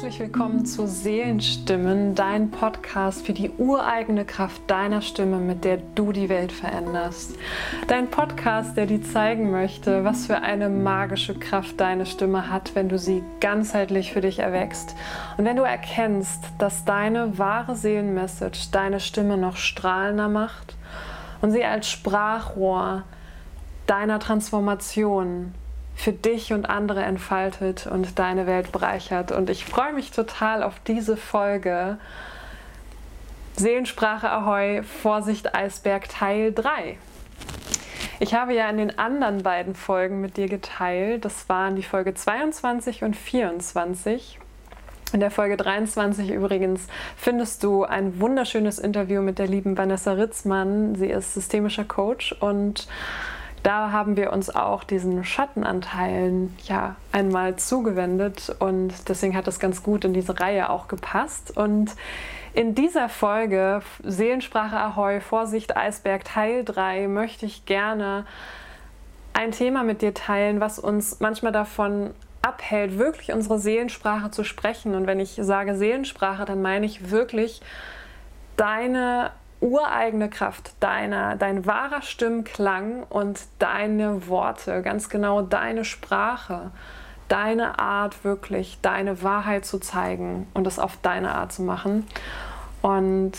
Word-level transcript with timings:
Herzlich 0.00 0.20
willkommen 0.20 0.64
zu 0.64 0.86
Seelenstimmen, 0.86 2.14
dein 2.14 2.52
Podcast 2.52 3.26
für 3.26 3.32
die 3.32 3.50
ureigene 3.58 4.24
Kraft 4.24 4.62
deiner 4.68 5.02
Stimme, 5.02 5.38
mit 5.38 5.64
der 5.64 5.78
du 5.96 6.12
die 6.12 6.28
Welt 6.28 6.52
veränderst. 6.52 7.34
Dein 7.88 8.08
Podcast, 8.08 8.76
der 8.76 8.86
dir 8.86 9.02
zeigen 9.02 9.50
möchte, 9.50 10.04
was 10.04 10.26
für 10.26 10.36
eine 10.36 10.68
magische 10.68 11.34
Kraft 11.34 11.80
deine 11.80 12.06
Stimme 12.06 12.48
hat, 12.48 12.76
wenn 12.76 12.88
du 12.88 12.96
sie 12.96 13.24
ganzheitlich 13.40 14.12
für 14.12 14.20
dich 14.20 14.38
erwächst. 14.38 14.94
Und 15.36 15.44
wenn 15.46 15.56
du 15.56 15.64
erkennst, 15.64 16.44
dass 16.60 16.84
deine 16.84 17.36
wahre 17.36 17.74
Seelenmessage 17.74 18.70
deine 18.70 19.00
Stimme 19.00 19.36
noch 19.36 19.56
strahlender 19.56 20.28
macht 20.28 20.76
und 21.40 21.50
sie 21.50 21.64
als 21.64 21.90
Sprachrohr 21.90 23.02
deiner 23.88 24.20
Transformation 24.20 25.54
für 25.98 26.12
dich 26.12 26.52
und 26.52 26.70
andere 26.70 27.02
entfaltet 27.02 27.88
und 27.88 28.20
deine 28.20 28.46
Welt 28.46 28.70
bereichert. 28.70 29.32
Und 29.32 29.50
ich 29.50 29.64
freue 29.64 29.92
mich 29.92 30.12
total 30.12 30.62
auf 30.62 30.74
diese 30.86 31.16
Folge. 31.16 31.98
Seelensprache 33.56 34.30
Ahoi, 34.30 34.84
Vorsicht 34.84 35.56
Eisberg 35.56 36.08
Teil 36.08 36.52
3. 36.52 36.96
Ich 38.20 38.32
habe 38.32 38.54
ja 38.54 38.70
in 38.70 38.76
den 38.76 38.96
anderen 38.96 39.42
beiden 39.42 39.74
Folgen 39.74 40.20
mit 40.20 40.36
dir 40.36 40.48
geteilt, 40.48 41.24
das 41.24 41.48
waren 41.48 41.74
die 41.74 41.82
Folge 41.82 42.14
22 42.14 43.02
und 43.02 43.16
24. 43.16 44.38
In 45.12 45.18
der 45.18 45.32
Folge 45.32 45.56
23 45.56 46.30
übrigens 46.30 46.86
findest 47.16 47.64
du 47.64 47.82
ein 47.82 48.20
wunderschönes 48.20 48.78
Interview 48.78 49.20
mit 49.20 49.40
der 49.40 49.48
lieben 49.48 49.76
Vanessa 49.76 50.12
Ritzmann. 50.12 50.94
Sie 50.94 51.08
ist 51.08 51.34
systemischer 51.34 51.84
Coach 51.84 52.32
und 52.38 52.86
da 53.62 53.92
haben 53.92 54.16
wir 54.16 54.32
uns 54.32 54.54
auch 54.54 54.84
diesen 54.84 55.24
Schattenanteilen 55.24 56.56
ja 56.64 56.96
einmal 57.12 57.56
zugewendet 57.56 58.54
und 58.58 58.92
deswegen 59.08 59.36
hat 59.36 59.46
das 59.46 59.58
ganz 59.58 59.82
gut 59.82 60.04
in 60.04 60.12
diese 60.12 60.38
Reihe 60.38 60.70
auch 60.70 60.88
gepasst. 60.88 61.56
Und 61.56 61.94
in 62.54 62.74
dieser 62.74 63.08
Folge 63.08 63.82
Seelensprache 64.02 64.76
Ahoi, 64.76 65.20
Vorsicht 65.20 65.76
Eisberg 65.76 66.24
Teil 66.24 66.64
3 66.64 67.08
möchte 67.08 67.46
ich 67.46 67.66
gerne 67.66 68.26
ein 69.32 69.52
Thema 69.52 69.84
mit 69.84 70.02
dir 70.02 70.14
teilen, 70.14 70.60
was 70.60 70.78
uns 70.78 71.20
manchmal 71.20 71.52
davon 71.52 72.10
abhält, 72.42 72.98
wirklich 72.98 73.32
unsere 73.32 73.58
Seelensprache 73.58 74.30
zu 74.30 74.44
sprechen. 74.44 74.94
Und 74.94 75.06
wenn 75.06 75.20
ich 75.20 75.38
sage 75.40 75.76
Seelensprache, 75.76 76.44
dann 76.44 76.62
meine 76.62 76.86
ich 76.86 77.10
wirklich 77.10 77.60
deine 78.56 79.30
ureigene 79.60 80.30
Kraft, 80.30 80.72
deiner, 80.80 81.36
dein 81.36 81.66
wahrer 81.66 82.02
Stimmklang 82.02 83.02
und 83.08 83.40
deine 83.58 84.28
Worte, 84.28 84.82
ganz 84.82 85.08
genau 85.08 85.42
deine 85.42 85.84
Sprache, 85.84 86.70
deine 87.28 87.78
Art 87.78 88.24
wirklich, 88.24 88.78
deine 88.82 89.22
Wahrheit 89.22 89.64
zu 89.64 89.78
zeigen 89.78 90.46
und 90.54 90.66
es 90.66 90.78
auf 90.78 90.98
deine 91.02 91.34
Art 91.34 91.52
zu 91.52 91.62
machen. 91.62 92.06
Und 92.82 93.32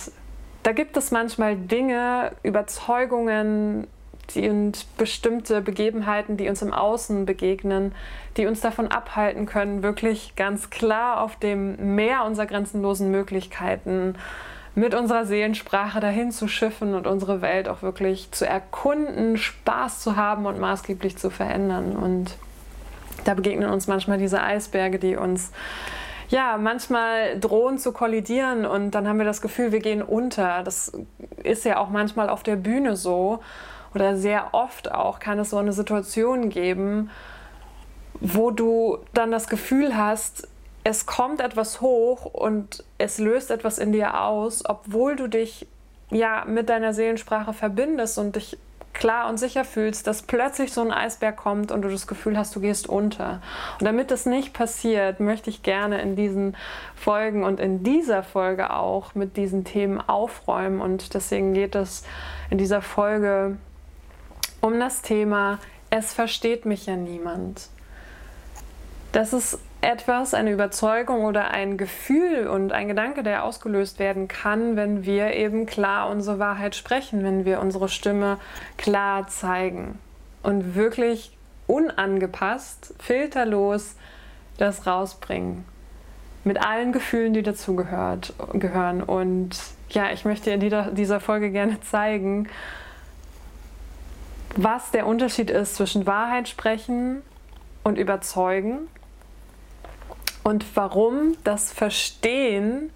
da 0.64 0.74
gibt 0.74 0.98
es 0.98 1.12
manchmal 1.12 1.56
Dinge, 1.56 2.34
Überzeugungen 2.44 3.88
und 4.36 4.86
bestimmte 4.98 5.62
Begebenheiten, 5.62 6.38
die 6.38 6.50
uns 6.50 6.62
im 6.62 6.74
Außen 6.74 7.26
begegnen, 7.26 7.96
die 8.38 8.46
uns 8.46 8.62
davon 8.62 8.88
abhalten 8.90 9.46
können, 9.46 9.82
wirklich 9.82 10.36
ganz 10.36 10.70
klar 10.70 11.22
auf 11.22 11.38
dem 11.38 11.96
Meer 11.96 12.26
unserer 12.26 12.46
grenzenlosen 12.46 13.10
Möglichkeiten 13.10 14.16
mit 14.80 14.96
unserer 14.96 15.26
Seelensprache 15.26 16.00
dahin 16.00 16.32
zu 16.32 16.48
schiffen 16.48 16.94
und 16.96 17.06
unsere 17.06 17.42
Welt 17.42 17.68
auch 17.68 17.82
wirklich 17.82 18.32
zu 18.32 18.48
erkunden, 18.48 19.38
Spaß 19.38 20.00
zu 20.00 20.16
haben 20.16 20.46
und 20.46 20.60
maßgeblich 20.60 21.18
zu 21.18 21.30
verändern. 21.30 21.96
Und 21.96 22.36
da 23.26 23.34
begegnen 23.34 23.70
uns 23.70 23.88
manchmal 23.88 24.18
diese 24.18 24.42
Eisberge, 24.42 24.98
die 24.98 25.16
uns 25.18 25.52
ja 26.30 26.58
manchmal 26.58 27.40
drohen 27.40 27.78
zu 27.78 27.92
kollidieren 27.92 28.66
und 28.66 28.92
dann 28.92 29.08
haben 29.08 29.18
wir 29.18 29.26
das 29.26 29.42
Gefühl, 29.42 29.72
wir 29.72 29.80
gehen 29.80 30.02
unter. 30.02 30.64
Das 30.64 30.92
ist 31.44 31.66
ja 31.66 31.78
auch 31.78 31.90
manchmal 31.90 32.30
auf 32.30 32.44
der 32.44 32.56
Bühne 32.56 32.96
so 32.96 33.40
oder 33.96 34.16
sehr 34.16 34.54
oft 34.54 34.92
auch 34.92 35.20
kann 35.20 35.40
es 35.40 35.50
so 35.50 35.58
eine 35.58 35.74
Situation 35.74 36.50
geben, 36.50 37.10
wo 38.22 38.52
du 38.52 39.00
dann 39.14 39.32
das 39.32 39.48
Gefühl 39.48 39.98
hast, 39.98 40.48
es 40.84 41.06
kommt 41.06 41.42
etwas 41.42 41.82
hoch 41.82 42.26
und 42.26 42.84
es 42.98 43.18
löst 43.18 43.52
etwas 43.52 43.78
in 43.78 43.92
dir 43.92 44.22
aus, 44.22 44.64
obwohl 44.68 45.16
du 45.16 45.28
dich 45.28 45.68
ja 46.10 46.46
mit 46.46 46.70
deiner 46.70 46.94
Seelensprache 46.94 47.54
verbindest 47.54 48.18
und 48.18 48.36
dich 48.36 48.58
klar 48.94 49.30
und 49.30 49.38
sicher 49.38 49.64
fühlst, 49.64 50.08
dass 50.08 50.24
plötzlich 50.24 50.74
so 50.74 50.82
ein 50.82 50.92
Eisberg 50.92 51.38
kommt 51.38 51.72
und 51.72 51.84
du 51.84 51.90
das 51.90 52.08
Gefühl 52.08 52.38
hast, 52.38 52.56
du 52.56 52.60
gehst 52.60 52.88
unter. 52.88 53.42
Und 53.80 53.86
damit 53.86 54.12
das 54.12 54.26
nicht 54.26 54.54
passiert, 54.54 55.20
möchte 55.20 55.50
ich 55.50 55.64
gerne 55.64 56.02
in 56.02 56.16
diesen 56.16 56.58
Folgen 56.96 57.44
und 57.44 57.60
in 57.60 57.84
dieser 57.84 58.24
Folge 58.24 58.74
auch 58.74 59.16
mit 59.16 59.38
diesen 59.38 59.64
Themen 59.64 60.02
aufräumen. 60.02 60.82
Und 60.82 61.14
deswegen 61.14 61.54
geht 61.54 61.76
es 61.76 62.04
in 62.50 62.58
dieser 62.58 62.82
Folge 62.82 63.58
um 64.62 64.80
das 64.80 65.02
Thema, 65.02 65.60
es 65.90 66.14
versteht 66.14 66.66
mich 66.66 66.86
ja 66.86 66.96
niemand. 66.96 67.70
Das 69.12 69.34
ist 69.34 69.60
etwas, 69.82 70.34
eine 70.34 70.52
Überzeugung 70.52 71.24
oder 71.24 71.52
ein 71.52 71.78
Gefühl 71.78 72.48
und 72.48 72.74
ein 72.74 72.90
Gedanke, 72.90 73.24
der 73.24 73.46
ausgelöst 73.46 73.98
werden 73.98 74.28
kann, 74.28 74.76
wenn 74.76 75.06
wir 75.06 75.34
eben 75.34 75.66
klar 75.66 76.10
unsere 76.10 76.38
Wahrheit 76.38 76.76
sprechen, 76.76 77.24
wenn 77.24 77.46
wir 77.46 77.62
unsere 77.62 77.88
Stimme 77.88 78.38
klar 78.78 79.28
zeigen 79.28 79.98
und 80.44 80.76
wirklich 80.76 81.38
unangepasst, 81.68 82.94
filterlos 83.00 83.96
das 84.58 84.86
rausbringen. 84.86 85.64
Mit 86.44 86.62
allen 86.66 86.92
Gefühlen, 86.92 87.34
die 87.34 87.44
dazu 87.44 87.76
gehört, 87.76 88.34
gehören. 88.54 89.02
Und 89.04 89.52
ja, 89.90 90.12
ich 90.12 90.26
möchte 90.26 90.52
in 90.52 90.60
dieser 90.60 91.20
Folge 91.20 91.52
gerne 91.52 91.80
zeigen, 91.82 92.50
was 94.56 94.92
der 94.92 95.06
Unterschied 95.06 95.50
ist 95.50 95.76
zwischen 95.76 96.06
Wahrheit 96.06 96.50
sprechen 96.50 97.22
und 97.84 97.98
überzeugen 97.98 98.88
und 100.50 100.66
warum 100.76 101.38
das 101.44 101.72
Verstehen 101.72 102.90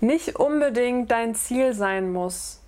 nicht 0.00 0.36
unbedingt 0.36 1.10
dein 1.10 1.34
Ziel 1.34 1.74
sein 1.74 2.10
muss, 2.10 2.62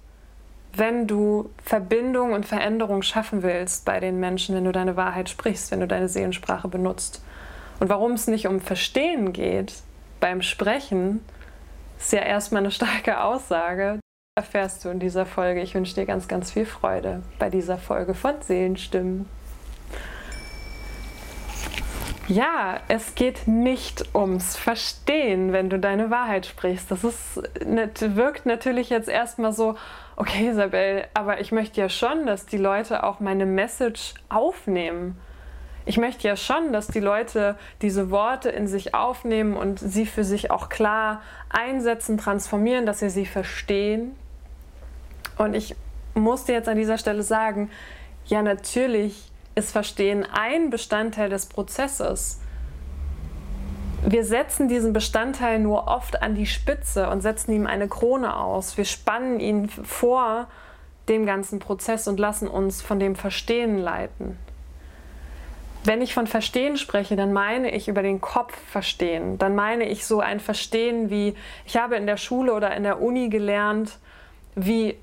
wenn 0.75 1.07
du 1.07 1.49
Verbindung 1.65 2.35
und 2.35 2.45
Veränderung 2.45 3.01
schaffen 3.01 3.43
willst 3.43 3.87
bei 3.87 4.01
den 4.01 4.21
Menschen, 4.21 4.55
wenn 4.55 4.67
du 4.67 4.73
deine 4.73 4.97
Wahrheit 4.97 5.31
sprichst, 5.31 5.71
wenn 5.71 5.81
du 5.81 5.87
deine 5.87 6.11
Seelensprache 6.11 6.69
benutzt. 6.69 7.23
Und 7.81 7.89
warum 7.89 8.13
es 8.13 8.27
nicht 8.27 8.47
um 8.47 8.61
Verstehen 8.61 9.33
geht 9.33 9.73
beim 10.21 10.43
Sprechen, 10.43 11.25
ist 11.99 12.13
ja 12.13 12.21
erstmal 12.21 12.61
eine 12.61 12.71
starke 12.71 13.23
Aussage. 13.23 13.99
Erfährst 14.37 14.85
du 14.85 14.91
in 14.91 15.01
dieser 15.01 15.25
Folge. 15.25 15.63
Ich 15.63 15.75
wünsche 15.75 15.95
dir 15.95 16.05
ganz, 16.05 16.29
ganz 16.29 16.53
viel 16.53 16.67
Freude 16.67 17.23
bei 17.39 17.49
dieser 17.49 17.79
Folge 17.79 18.13
von 18.13 18.35
Seelenstimmen. 18.43 19.27
Ja, 22.29 22.81
es 22.89 23.15
geht 23.15 23.49
nicht 23.49 24.15
ums 24.15 24.55
Verstehen, 24.55 25.55
wenn 25.55 25.71
du 25.71 25.79
deine 25.79 26.11
Wahrheit 26.11 26.45
sprichst. 26.45 26.91
Das 26.91 27.03
ist, 27.03 27.41
wirkt 27.65 28.45
natürlich 28.45 28.91
jetzt 28.91 29.09
erstmal 29.09 29.55
so, 29.55 29.77
okay, 30.17 30.51
Isabel, 30.51 31.07
aber 31.15 31.41
ich 31.41 31.53
möchte 31.53 31.81
ja 31.81 31.89
schon, 31.89 32.27
dass 32.27 32.45
die 32.45 32.59
Leute 32.59 33.03
auch 33.03 33.21
meine 33.21 33.47
Message 33.47 34.13
aufnehmen. 34.29 35.19
Ich 35.87 35.97
möchte 35.97 36.29
ja 36.29 36.37
schon, 36.37 36.71
dass 36.71 36.89
die 36.89 37.01
Leute 37.01 37.57
diese 37.81 38.11
Worte 38.11 38.51
in 38.51 38.67
sich 38.67 38.95
aufnehmen 38.95 39.57
und 39.57 39.79
sie 39.79 40.05
für 40.05 40.25
sich 40.25 40.51
auch 40.51 40.69
klar 40.69 41.23
einsetzen, 41.49 42.19
transformieren, 42.19 42.85
dass 42.85 42.99
sie 42.99 43.09
sie 43.09 43.25
verstehen. 43.25 44.15
Und 45.39 45.55
ich 45.55 45.75
musste 46.13 46.53
jetzt 46.53 46.69
an 46.69 46.77
dieser 46.77 46.99
Stelle 46.99 47.23
sagen, 47.23 47.71
ja, 48.27 48.43
natürlich 48.43 49.31
ist 49.59 49.73
Verstehen 49.73 50.25
ein 50.25 50.71
Bestandteil 50.71 51.29
des 51.29 51.47
Prozesses. 51.47 52.41
Wir 54.07 54.25
setzen 54.25 54.69
diesen 54.69 54.93
Bestandteil 54.93 55.59
nur 55.59 55.89
oft 55.89 56.23
an 56.23 56.37
die 56.37 56.47
Spitze 56.47 57.11
und 57.11 57.21
setzen 57.21 57.53
ihm 57.53 57.67
eine 57.67 57.89
Krone 57.89 58.37
aus. 58.37 58.77
Wir 58.79 58.85
spannen 58.85 59.41
ihn 59.41 59.69
vor 59.69 60.47
dem 61.09 61.27
ganzen 61.27 61.59
Prozess 61.59 62.07
und 62.07 62.21
lassen 62.21 62.47
uns 62.47 62.81
von 62.81 63.01
dem 63.01 63.17
Verstehen 63.17 63.79
leiten. 63.79 64.39
Wenn 65.85 66.03
ich 66.03 66.15
von 66.15 66.27
Verstehen 66.27 66.77
spreche, 66.77 67.17
dann 67.17 67.33
meine 67.33 67.75
ich 67.75 67.89
über 67.89 68.03
den 68.03 68.21
Kopf 68.21 68.57
verstehen. 68.71 69.39
Dann 69.39 69.55
meine 69.55 69.89
ich 69.89 70.07
so 70.07 70.21
ein 70.21 70.39
Verstehen 70.39 71.11
wie, 71.11 71.35
ich 71.67 71.77
habe 71.77 71.97
in 71.97 72.07
der 72.07 72.17
Schule 72.17 72.53
oder 72.53 72.77
in 72.77 72.83
der 72.85 73.01
Uni 73.01 73.29
gelernt, 73.29 73.99
wie 74.55 74.97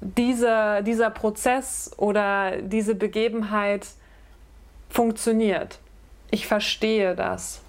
dieser, 0.00 0.82
dieser 0.82 1.10
Prozess 1.10 1.90
oder 1.96 2.56
diese 2.62 2.94
Begebenheit 2.94 3.86
funktioniert. 4.90 5.78
Ich 6.30 6.46
verstehe 6.46 7.14
das 7.14 7.62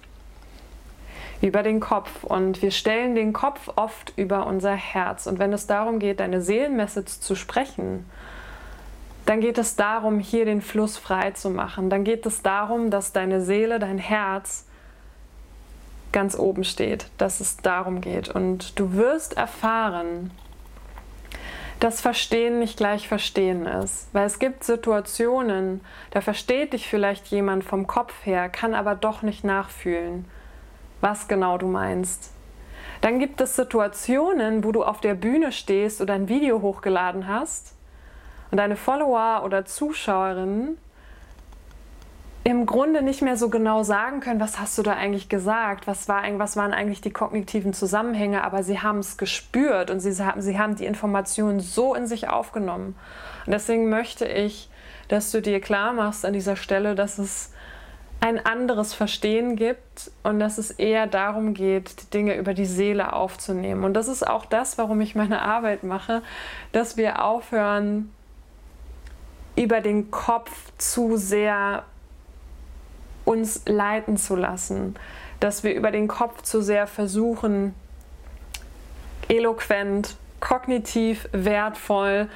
über 1.40 1.62
den 1.62 1.80
Kopf 1.80 2.22
und 2.22 2.62
wir 2.62 2.70
stellen 2.70 3.14
den 3.14 3.32
Kopf 3.32 3.68
oft 3.74 4.12
über 4.16 4.46
unser 4.46 4.74
Herz. 4.74 5.26
Und 5.26 5.38
wenn 5.38 5.52
es 5.52 5.66
darum 5.66 5.98
geht, 5.98 6.20
deine 6.20 6.40
Seelenmessage 6.40 7.20
zu 7.20 7.34
sprechen, 7.34 8.08
dann 9.26 9.40
geht 9.40 9.58
es 9.58 9.76
darum, 9.76 10.18
hier 10.18 10.44
den 10.44 10.60
Fluss 10.60 10.98
frei 10.98 11.32
zu 11.32 11.50
machen. 11.50 11.90
Dann 11.90 12.04
geht 12.04 12.26
es 12.26 12.42
darum, 12.42 12.90
dass 12.90 13.12
deine 13.12 13.40
Seele, 13.40 13.78
dein 13.78 13.98
Herz 13.98 14.66
ganz 16.12 16.38
oben 16.38 16.64
steht, 16.64 17.06
dass 17.18 17.40
es 17.40 17.56
darum 17.56 18.00
geht. 18.00 18.28
Und 18.28 18.78
du 18.78 18.92
wirst 18.92 19.36
erfahren, 19.36 20.30
dass 21.82 22.00
Verstehen 22.00 22.60
nicht 22.60 22.76
gleich 22.76 23.08
Verstehen 23.08 23.66
ist. 23.66 24.08
Weil 24.12 24.26
es 24.26 24.38
gibt 24.38 24.62
Situationen, 24.62 25.80
da 26.12 26.20
versteht 26.20 26.74
dich 26.74 26.86
vielleicht 26.88 27.26
jemand 27.26 27.64
vom 27.64 27.88
Kopf 27.88 28.14
her, 28.24 28.48
kann 28.48 28.74
aber 28.74 28.94
doch 28.94 29.22
nicht 29.22 29.42
nachfühlen, 29.42 30.24
was 31.00 31.26
genau 31.26 31.58
du 31.58 31.66
meinst. 31.66 32.32
Dann 33.00 33.18
gibt 33.18 33.40
es 33.40 33.56
Situationen, 33.56 34.62
wo 34.62 34.70
du 34.70 34.84
auf 34.84 35.00
der 35.00 35.14
Bühne 35.14 35.50
stehst 35.50 36.00
oder 36.00 36.14
ein 36.14 36.28
Video 36.28 36.62
hochgeladen 36.62 37.26
hast 37.26 37.74
und 38.52 38.58
deine 38.58 38.76
Follower 38.76 39.42
oder 39.44 39.64
Zuschauerinnen 39.64 40.78
im 42.44 42.66
Grunde 42.66 43.02
nicht 43.02 43.22
mehr 43.22 43.36
so 43.36 43.48
genau 43.50 43.84
sagen 43.84 44.20
können, 44.20 44.40
was 44.40 44.58
hast 44.58 44.76
du 44.76 44.82
da 44.82 44.94
eigentlich 44.94 45.28
gesagt, 45.28 45.86
was, 45.86 46.08
war, 46.08 46.22
was 46.38 46.56
waren 46.56 46.72
eigentlich 46.72 47.00
die 47.00 47.12
kognitiven 47.12 47.72
Zusammenhänge, 47.72 48.42
aber 48.42 48.64
sie 48.64 48.80
haben 48.80 48.98
es 48.98 49.16
gespürt 49.16 49.90
und 49.90 50.00
sie 50.00 50.12
haben, 50.24 50.40
sie 50.40 50.58
haben 50.58 50.74
die 50.74 50.86
Informationen 50.86 51.60
so 51.60 51.94
in 51.94 52.06
sich 52.06 52.28
aufgenommen. 52.28 52.96
Und 53.46 53.52
deswegen 53.52 53.88
möchte 53.88 54.26
ich, 54.26 54.68
dass 55.06 55.30
du 55.30 55.40
dir 55.40 55.60
klar 55.60 55.92
machst 55.92 56.24
an 56.24 56.32
dieser 56.32 56.56
Stelle, 56.56 56.96
dass 56.96 57.18
es 57.18 57.52
ein 58.20 58.44
anderes 58.44 58.94
Verstehen 58.94 59.56
gibt 59.56 60.10
und 60.22 60.38
dass 60.38 60.58
es 60.58 60.70
eher 60.70 61.06
darum 61.06 61.54
geht, 61.54 62.02
die 62.02 62.10
Dinge 62.10 62.36
über 62.36 62.54
die 62.54 62.66
Seele 62.66 63.12
aufzunehmen. 63.12 63.84
Und 63.84 63.94
das 63.94 64.08
ist 64.08 64.26
auch 64.26 64.46
das, 64.46 64.78
warum 64.78 65.00
ich 65.00 65.14
meine 65.14 65.42
Arbeit 65.42 65.82
mache, 65.82 66.22
dass 66.72 66.96
wir 66.96 67.24
aufhören, 67.24 68.12
über 69.54 69.80
den 69.80 70.10
Kopf 70.10 70.72
zu 70.78 71.16
sehr 71.16 71.84
uns 73.24 73.62
leiten 73.66 74.16
zu 74.16 74.36
lassen, 74.36 74.94
dass 75.40 75.64
wir 75.64 75.74
über 75.74 75.90
den 75.90 76.08
Kopf 76.08 76.42
zu 76.42 76.62
sehr 76.62 76.86
versuchen, 76.86 77.74
eloquent, 79.28 80.16
kognitiv 80.40 81.28
wertvoll, 81.32 82.28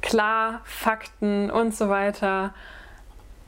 klar, 0.00 0.60
Fakten 0.64 1.50
und 1.50 1.74
so 1.74 1.88
weiter, 1.88 2.54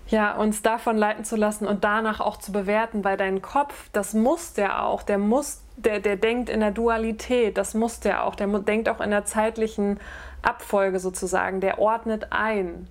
ja, 0.09 0.35
uns 0.37 0.62
davon 0.62 0.97
leiten 0.97 1.25
zu 1.25 1.37
lassen 1.37 1.67
und 1.67 1.82
danach 1.82 2.21
auch 2.21 2.37
zu 2.37 2.53
bewerten, 2.53 3.05
weil 3.05 3.17
dein 3.17 3.41
Kopf, 3.41 3.88
das 3.93 4.12
muss 4.12 4.53
der 4.53 4.85
auch, 4.85 5.03
der 5.03 5.19
muss, 5.19 5.62
der, 5.76 6.00
der 6.00 6.17
denkt 6.17 6.50
in 6.50 6.61
der 6.61 6.73
Dualität, 6.73 7.56
das 7.56 7.75
muss 7.75 8.00
der 8.00 8.25
auch, 8.25 8.35
der 8.35 8.47
denkt 8.47 8.88
auch 8.88 9.00
in 9.00 9.11
der 9.11 9.25
zeitlichen 9.25 9.99
Abfolge 10.43 11.00
sozusagen, 11.00 11.61
der 11.61 11.79
ordnet 11.79 12.29
ein 12.31 12.87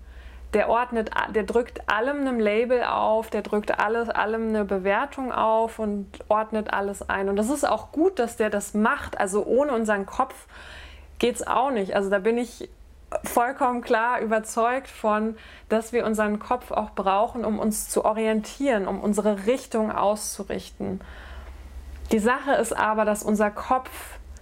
der 0.53 0.69
ordnet, 0.69 1.11
der 1.33 1.43
drückt 1.43 1.89
allem 1.89 2.21
einem 2.21 2.39
Label 2.39 2.83
auf, 2.83 3.29
der 3.29 3.41
drückt 3.41 3.79
alles, 3.79 4.09
allem 4.09 4.49
eine 4.49 4.65
Bewertung 4.65 5.31
auf 5.31 5.79
und 5.79 6.07
ordnet 6.27 6.71
alles 6.71 7.09
ein. 7.09 7.29
Und 7.29 7.35
das 7.37 7.49
ist 7.49 7.67
auch 7.67 7.91
gut, 7.91 8.19
dass 8.19 8.37
der 8.37 8.49
das 8.49 8.73
macht. 8.73 9.19
Also 9.19 9.45
ohne 9.45 9.73
unseren 9.73 10.05
Kopf 10.05 10.47
geht 11.19 11.35
es 11.35 11.47
auch 11.47 11.71
nicht. 11.71 11.95
Also 11.95 12.09
da 12.09 12.19
bin 12.19 12.37
ich 12.37 12.69
vollkommen 13.23 13.81
klar 13.81 14.19
überzeugt 14.21 14.87
von, 14.87 15.37
dass 15.69 15.93
wir 15.93 16.05
unseren 16.05 16.39
Kopf 16.39 16.71
auch 16.71 16.91
brauchen, 16.91 17.45
um 17.45 17.59
uns 17.59 17.89
zu 17.89 18.05
orientieren, 18.05 18.87
um 18.87 18.99
unsere 18.99 19.45
Richtung 19.45 19.91
auszurichten. 19.91 21.01
Die 22.11 22.19
Sache 22.19 22.53
ist 22.53 22.73
aber, 22.73 23.05
dass 23.05 23.23
unser 23.23 23.51
Kopf, 23.51 23.89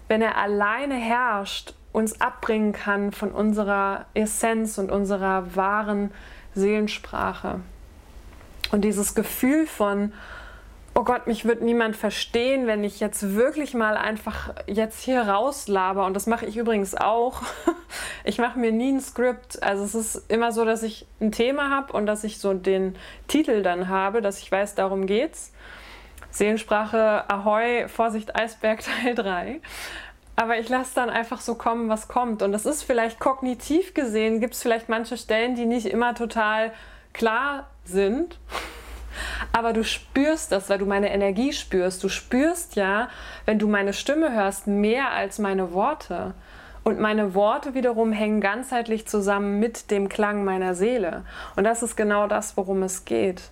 wenn 0.08 0.22
er 0.22 0.38
alleine 0.38 0.96
herrscht 0.96 1.74
uns 1.92 2.22
abbringen 2.22 2.74
kann 2.74 3.12
von 3.12 3.32
unserer 3.32 4.06
Essenz 4.14 4.78
und 4.78 4.92
unserer 4.92 5.56
wahren 5.56 6.12
Seelensprache. 6.54 7.60
Und 8.72 8.82
dieses 8.82 9.16
Gefühl 9.16 9.68
von, 9.68 10.14
oh 10.94 11.04
Gott, 11.04 11.28
mich 11.28 11.46
wird 11.46 11.62
niemand 11.62 11.96
verstehen, 11.96 12.68
wenn 12.68 12.84
ich 12.84 13.00
jetzt 13.00 13.36
wirklich 13.36 13.74
mal 13.74 13.98
einfach 13.98 14.54
jetzt 14.68 15.02
hier 15.02 15.22
rauslaber. 15.22 16.06
Und 16.06 16.14
das 16.14 16.28
mache 16.28 16.46
ich 16.46 16.58
übrigens 16.58 16.96
auch. 16.96 17.42
Ich 18.24 18.38
mache 18.38 18.60
mir 18.60 18.72
nie 18.72 18.92
ein 18.92 19.02
Skript. 19.02 19.64
Also 19.64 19.84
es 19.84 19.96
ist 19.96 20.32
immer 20.32 20.52
so, 20.52 20.64
dass 20.64 20.84
ich 20.84 21.08
ein 21.20 21.32
Thema 21.32 21.72
habe 21.72 21.92
und 21.92 22.06
dass 22.06 22.24
ich 22.24 22.38
so 22.38 22.54
den 22.54 22.96
Titel 23.28 23.64
dann 23.64 23.90
habe, 23.90 24.22
dass 24.22 24.40
ich 24.40 24.52
weiß, 24.52 24.76
darum 24.76 25.08
geht's. 25.08 25.52
Seelensprache, 26.30 27.30
Ahoi, 27.30 27.88
Vorsicht, 27.88 28.36
Eisberg 28.36 28.82
Teil 29.04 29.16
3. 29.16 29.62
Aber 30.42 30.58
ich 30.58 30.70
lasse 30.70 30.96
dann 30.96 31.12
einfach 31.12 31.40
so 31.40 31.54
kommen, 31.54 31.88
was 31.88 32.08
kommt. 32.08 32.42
Und 32.42 32.52
das 32.52 32.66
ist 32.66 32.82
vielleicht 32.82 33.20
kognitiv 33.20 33.94
gesehen, 33.94 34.40
gibt 34.40 34.56
es 34.56 34.64
vielleicht 34.64 34.90
manche 34.90 35.16
Stellen, 35.16 35.54
die 35.54 35.68
nicht 35.68 35.86
immer 35.86 36.16
total 36.16 36.72
klar 37.14 37.68
sind. 37.86 38.40
Aber 39.52 39.72
du 39.72 39.84
spürst 39.84 40.52
das, 40.52 40.68
weil 40.68 40.80
du 40.80 40.88
meine 40.88 41.14
Energie 41.14 41.54
spürst. 41.54 42.04
Du 42.04 42.10
spürst 42.10 42.76
ja, 42.76 43.08
wenn 43.46 43.60
du 43.60 43.68
meine 43.68 43.94
Stimme 43.94 44.34
hörst, 44.34 44.66
mehr 44.66 45.12
als 45.12 45.38
meine 45.38 45.74
Worte. 45.74 46.34
Und 46.84 47.00
meine 47.00 47.36
Worte 47.36 47.76
wiederum 47.76 48.12
hängen 48.12 48.42
ganzheitlich 48.42 49.08
zusammen 49.08 49.60
mit 49.60 49.92
dem 49.92 50.10
Klang 50.10 50.44
meiner 50.44 50.74
Seele. 50.74 51.24
Und 51.56 51.66
das 51.66 51.84
ist 51.84 51.96
genau 51.96 52.26
das, 52.26 52.58
worum 52.58 52.82
es 52.82 53.06
geht. 53.06 53.52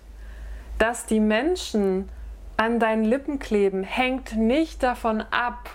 Dass 0.78 1.06
die 1.06 1.20
Menschen 1.20 2.08
an 2.56 2.80
deinen 2.80 3.04
Lippen 3.04 3.38
kleben, 3.38 3.84
hängt 3.84 4.34
nicht 4.34 4.82
davon 4.82 5.20
ab, 5.30 5.70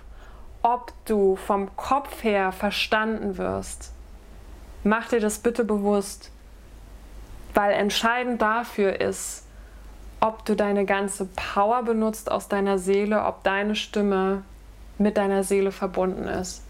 ob 0.65 0.93
du 1.05 1.35
vom 1.35 1.75
Kopf 1.77 2.23
her 2.23 2.51
verstanden 2.51 3.37
wirst. 3.37 3.91
Mach 4.83 5.07
dir 5.07 5.19
das 5.19 5.37
bitte 5.37 5.63
bewusst, 5.63 6.31
weil 7.53 7.71
entscheidend 7.73 8.41
dafür 8.41 8.99
ist, 8.99 9.45
ob 10.19 10.43
du 10.43 10.55
deine 10.55 10.85
ganze 10.85 11.25
Power 11.25 11.83
benutzt 11.83 12.31
aus 12.31 12.47
deiner 12.47 12.79
Seele, 12.79 13.25
ob 13.25 13.43
deine 13.43 13.75
Stimme 13.75 14.41
mit 14.97 15.17
deiner 15.17 15.43
Seele 15.43 15.71
verbunden 15.71 16.27
ist. 16.27 16.63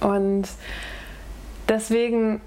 Und 0.00 0.46
deswegen 1.70 2.42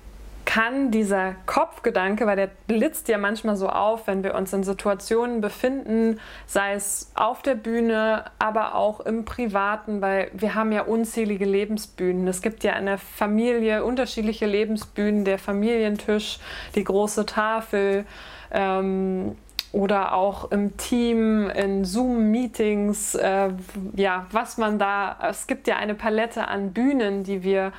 kann 0.48 0.92
dieser 0.92 1.36
Kopfgedanke, 1.46 2.26
weil 2.26 2.38
der 2.38 2.50
blitzt 2.68 3.10
ja 3.10 3.18
manchmal 3.18 3.58
so 3.58 3.68
auf, 3.68 4.08
wenn 4.08 4.24
wir 4.24 4.34
uns 4.34 4.54
in 4.54 4.64
Situationen 4.64 5.42
befinden, 5.42 6.22
sei 6.46 6.74
es 6.74 7.12
auf 7.16 7.42
der 7.42 7.56
Bühne, 7.56 8.24
aber 8.40 8.74
auch 8.74 9.02
im 9.02 9.26
Privaten, 9.26 10.02
weil 10.02 10.32
wir 10.34 10.56
haben 10.56 10.72
ja 10.72 10.84
unzählige 10.84 11.44
Lebensbühnen. 11.44 12.26
Es 12.30 12.42
gibt 12.42 12.64
ja 12.64 12.78
in 12.78 12.86
der 12.86 12.98
Familie 12.98 13.84
unterschiedliche 13.84 14.46
Lebensbühnen, 14.46 15.26
der 15.26 15.38
Familientisch, 15.38 16.40
die 16.76 16.86
große 16.86 17.26
Tafel. 17.26 18.06
Ähm, 18.50 19.36
oder 19.74 20.14
auch 20.14 20.50
im 20.52 20.78
Team, 20.78 21.50
in 21.50 21.84
Zoom-Meetings, 21.84 23.16
äh, 23.16 23.50
ja, 23.96 24.26
was 24.32 24.58
man 24.58 24.80
da, 24.80 25.18
es 25.30 25.46
gibt 25.46 25.68
ja 25.68 25.76
eine 25.76 25.94
Palette 25.94 26.48
an 26.48 26.72
Bühnen, 26.72 27.26
die 27.26 27.44
wir 27.44 27.74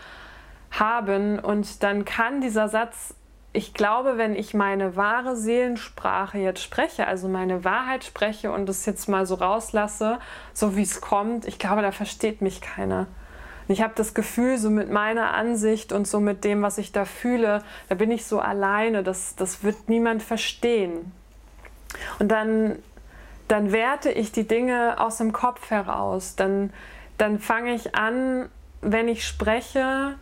haben. 0.71 1.39
Und 1.39 1.83
dann 1.83 2.05
kann 2.05 2.41
dieser 2.41 2.69
Satz, 2.69 3.15
ich 3.53 3.75
glaube, 3.75 4.19
wenn 4.19 4.37
ich 4.37 4.55
meine 4.55 4.97
wahre 4.97 5.37
Seelensprache 5.37 6.39
jetzt 6.39 6.63
spreche, 6.63 7.07
also 7.07 7.29
meine 7.29 7.65
Wahrheit 7.65 8.05
spreche 8.05 8.53
und 8.53 8.69
es 8.69 8.87
jetzt 8.87 9.09
mal 9.09 9.27
so 9.27 9.37
rauslasse, 9.37 10.19
so 10.53 10.77
wie 10.77 10.83
es 10.83 11.01
kommt, 11.01 11.47
ich 11.47 11.59
glaube, 11.59 11.83
da 11.83 11.91
versteht 11.91 12.43
mich 12.43 12.61
keiner. 12.61 13.07
ich 13.69 13.83
habe 13.83 13.93
das 13.97 14.15
Gefühl, 14.15 14.59
so 14.59 14.71
mit 14.71 14.91
meiner 14.91 15.35
Ansicht 15.35 15.93
und 15.93 16.07
so 16.07 16.21
mit 16.21 16.45
dem, 16.45 16.63
was 16.63 16.79
ich 16.79 16.93
da 16.93 17.05
fühle, 17.05 17.63
da 17.89 17.95
bin 17.95 18.11
ich 18.11 18.27
so 18.27 18.39
alleine, 18.39 19.03
das, 19.03 19.35
das 19.37 19.63
wird 19.63 19.89
niemand 19.89 20.23
verstehen. 20.23 21.13
Und 22.19 22.29
dann, 22.29 22.79
dann 23.49 23.73
werte 23.73 24.11
ich 24.11 24.33
die 24.33 24.47
Dinge 24.47 25.01
aus 25.01 25.19
dem 25.19 25.33
Kopf 25.33 25.71
heraus. 25.71 26.37
Dann, 26.37 26.73
dann 27.17 27.39
fange 27.39 27.75
ich 27.75 27.95
an, 27.95 28.49
wenn 28.81 29.09
ich 29.09 29.27
spreche, 29.27 30.15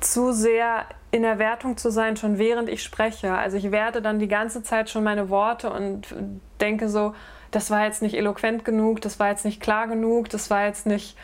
zu 0.00 0.32
sehr 0.32 0.84
in 1.10 1.22
der 1.22 1.38
Wertung 1.38 1.76
zu 1.76 1.90
sein, 1.90 2.16
schon 2.16 2.38
während 2.38 2.68
ich 2.68 2.82
spreche. 2.82 3.34
Also 3.34 3.56
ich 3.56 3.70
werte 3.70 4.02
dann 4.02 4.18
die 4.18 4.28
ganze 4.28 4.62
Zeit 4.62 4.90
schon 4.90 5.04
meine 5.04 5.28
Worte 5.28 5.70
und 5.70 6.14
denke 6.60 6.88
so, 6.88 7.14
das 7.52 7.70
war 7.70 7.84
jetzt 7.84 8.02
nicht 8.02 8.16
eloquent 8.16 8.64
genug, 8.64 9.00
das 9.00 9.20
war 9.20 9.28
jetzt 9.28 9.44
nicht 9.44 9.60
klar 9.60 9.86
genug, 9.86 10.28
das 10.28 10.50
war 10.50 10.64
jetzt 10.64 10.86
nicht 10.86 11.16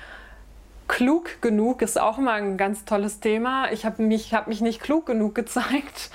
klug 0.86 1.40
genug, 1.40 1.82
ist 1.82 2.00
auch 2.00 2.18
immer 2.18 2.32
ein 2.32 2.56
ganz 2.56 2.84
tolles 2.84 3.20
Thema. 3.20 3.70
Ich 3.72 3.84
habe 3.84 4.02
mich, 4.02 4.32
hab 4.34 4.46
mich 4.46 4.60
nicht 4.60 4.80
klug 4.80 5.06
genug 5.06 5.34
gezeigt. 5.34 6.10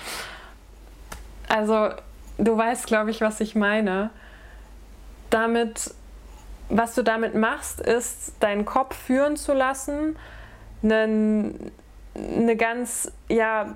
Also 1.48 1.90
du 2.38 2.58
weißt, 2.58 2.88
glaube 2.88 3.12
ich, 3.12 3.22
was 3.22 3.40
ich 3.40 3.56
meine. 3.56 4.10
Damit, 5.30 5.94
was 6.70 6.96
du 6.96 7.04
damit 7.04 7.36
machst, 7.36 7.82
ist, 7.82 8.34
deinen 8.40 8.66
Kopf 8.66 8.96
führen 8.96 9.36
zu 9.36 9.54
lassen, 9.54 10.16
einen 10.84 11.72
eine 12.16 12.56
ganz, 12.56 13.12
ja, 13.30 13.76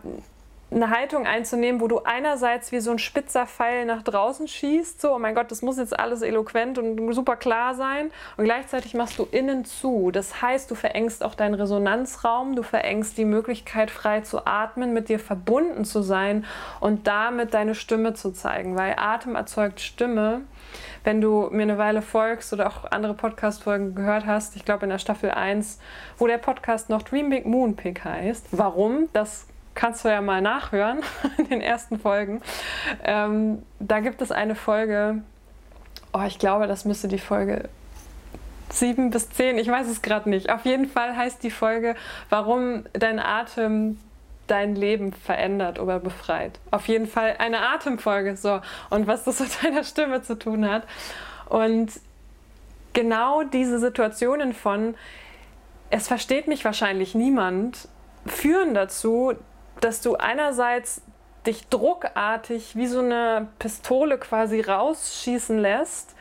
eine 0.72 0.90
Haltung 0.90 1.26
einzunehmen, 1.26 1.82
wo 1.82 1.88
du 1.88 2.04
einerseits 2.04 2.72
wie 2.72 2.80
so 2.80 2.92
ein 2.92 3.00
spitzer 3.00 3.48
Pfeil 3.48 3.86
nach 3.86 4.04
draußen 4.04 4.48
schießt, 4.48 5.02
so, 5.02 5.16
oh 5.16 5.20
mein 5.20 5.34
Gott, 5.34 5.52
das 5.52 5.62
muss 5.62 5.78
jetzt 5.78 5.98
alles 5.98 6.22
eloquent 6.22 6.78
und 6.78 7.14
super 7.14 7.36
klar 7.36 7.74
sein, 7.74 8.12
und 8.38 8.44
gleichzeitig 8.44 8.94
machst 8.94 9.18
du 9.18 9.28
innen 9.32 9.66
zu. 9.66 10.12
Das 10.12 10.42
heißt, 10.42 10.70
du 10.70 10.76
verengst 10.76 11.24
auch 11.24 11.36
deinen 11.36 11.56
Resonanzraum, 11.56 12.56
du 12.56 12.64
verengst 12.64 13.18
die 13.18 13.26
Möglichkeit, 13.26 13.90
frei 13.90 14.22
zu 14.22 14.46
atmen, 14.46 14.94
mit 14.94 15.10
dir 15.10 15.20
verbunden 15.20 15.86
zu 15.86 16.02
sein 16.02 16.46
und 16.80 17.08
damit 17.08 17.54
deine 17.54 17.74
Stimme 17.74 18.14
zu 18.14 18.32
zeigen, 18.32 18.78
weil 18.78 18.96
Atem 18.98 19.36
erzeugt 19.36 19.80
Stimme. 19.80 20.42
wenn 21.04 21.22
du 21.22 21.50
mir 21.52 21.64
eine 21.64 21.78
Weile 21.78 22.02
folgst 22.02 22.54
oder 22.54 22.68
auch 22.68 22.92
andere 22.92 23.14
Podcast-Folgen 23.14 23.96
gehört 23.96 24.26
hast, 24.26 24.56
ich 24.56 24.66
glaube 24.66 24.86
in 24.86 24.90
der 24.90 25.00
Staffel 25.00 25.32
1, 25.32 25.80
wo 26.18 26.28
der 26.28 26.38
Podcast 26.38 26.90
noch 26.90 27.02
Dream 27.04 27.30
Big 27.30 27.46
Moon 27.46 27.76
Pick 27.76 28.04
heißt. 28.04 28.48
Warum? 28.52 29.10
Das 29.14 29.48
kannst 29.80 30.04
du 30.04 30.10
ja 30.10 30.20
mal 30.20 30.42
nachhören 30.42 31.00
in 31.38 31.46
den 31.48 31.62
ersten 31.62 32.00
Folgen. 32.00 32.42
Ähm, 33.06 33.64
da 33.80 34.02
gibt 34.02 34.22
es 34.22 34.30
eine 34.30 34.56
Folge, 34.56 35.22
oh, 36.12 36.24
ich 36.28 36.38
glaube, 36.38 36.68
das 36.68 36.84
müsste 36.84 37.08
die 37.08 37.18
Folge 37.18 37.70
7 38.72 39.10
bis 39.10 39.30
10, 39.30 39.58
ich 39.58 39.70
weiß 39.70 39.88
es 39.88 40.02
gerade 40.02 40.30
nicht. 40.30 40.52
Auf 40.52 40.66
jeden 40.66 40.86
Fall 40.86 41.16
heißt 41.16 41.42
die 41.44 41.50
Folge, 41.50 41.96
warum 42.30 42.84
dein 42.92 43.20
Atem 43.20 43.98
dein 44.48 44.76
Leben 44.76 45.14
verändert 45.14 45.80
oder 45.80 46.00
befreit. 46.00 46.60
Auf 46.72 46.88
jeden 46.88 47.08
Fall 47.08 47.36
eine 47.38 47.62
Atemfolge, 47.70 48.36
so. 48.36 48.60
Und 48.90 49.08
was 49.08 49.24
das 49.24 49.40
mit 49.40 49.64
deiner 49.64 49.86
Stimme 49.86 50.22
zu 50.22 50.38
tun 50.38 50.70
hat. 50.70 50.84
Und 51.48 51.92
genau 52.92 53.44
diese 53.44 53.80
Situationen 53.80 54.54
von, 54.54 54.96
es 55.90 56.10
versteht 56.10 56.48
mich 56.48 56.66
wahrscheinlich 56.66 57.16
niemand, 57.16 57.88
führen 58.26 58.74
dazu, 58.74 59.36
dass 59.82 60.02
du 60.02 60.16
einerseits 60.16 61.02
dich 61.46 61.68
druckartig 61.70 62.76
wie 62.76 62.88
so 62.88 63.00
eine 63.00 63.48
Pistole 63.60 64.18
quasi 64.18 64.62
rausschießen 64.62 65.58
lässt 65.58 66.16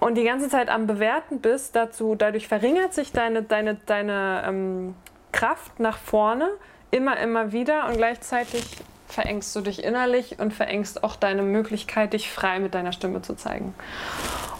und 0.00 0.16
die 0.16 0.24
ganze 0.24 0.48
Zeit 0.48 0.68
am 0.68 0.86
Bewerten 0.86 1.40
bist, 1.40 1.76
dazu, 1.76 2.14
dadurch 2.14 2.48
verringert 2.48 2.94
sich 2.94 3.12
deine, 3.12 3.42
deine, 3.42 3.76
deine 3.86 4.44
ähm, 4.46 4.94
Kraft 5.32 5.80
nach 5.80 5.98
vorne 5.98 6.50
immer, 6.90 7.18
immer 7.18 7.52
wieder 7.52 7.86
und 7.86 7.96
gleichzeitig 7.96 8.64
verengst 9.06 9.54
du 9.54 9.60
dich 9.60 9.84
innerlich 9.84 10.38
und 10.38 10.52
verengst 10.52 11.04
auch 11.04 11.16
deine 11.16 11.42
Möglichkeit, 11.42 12.14
dich 12.14 12.30
frei 12.30 12.58
mit 12.58 12.74
deiner 12.74 12.92
Stimme 12.92 13.22
zu 13.22 13.34
zeigen. 13.34 13.74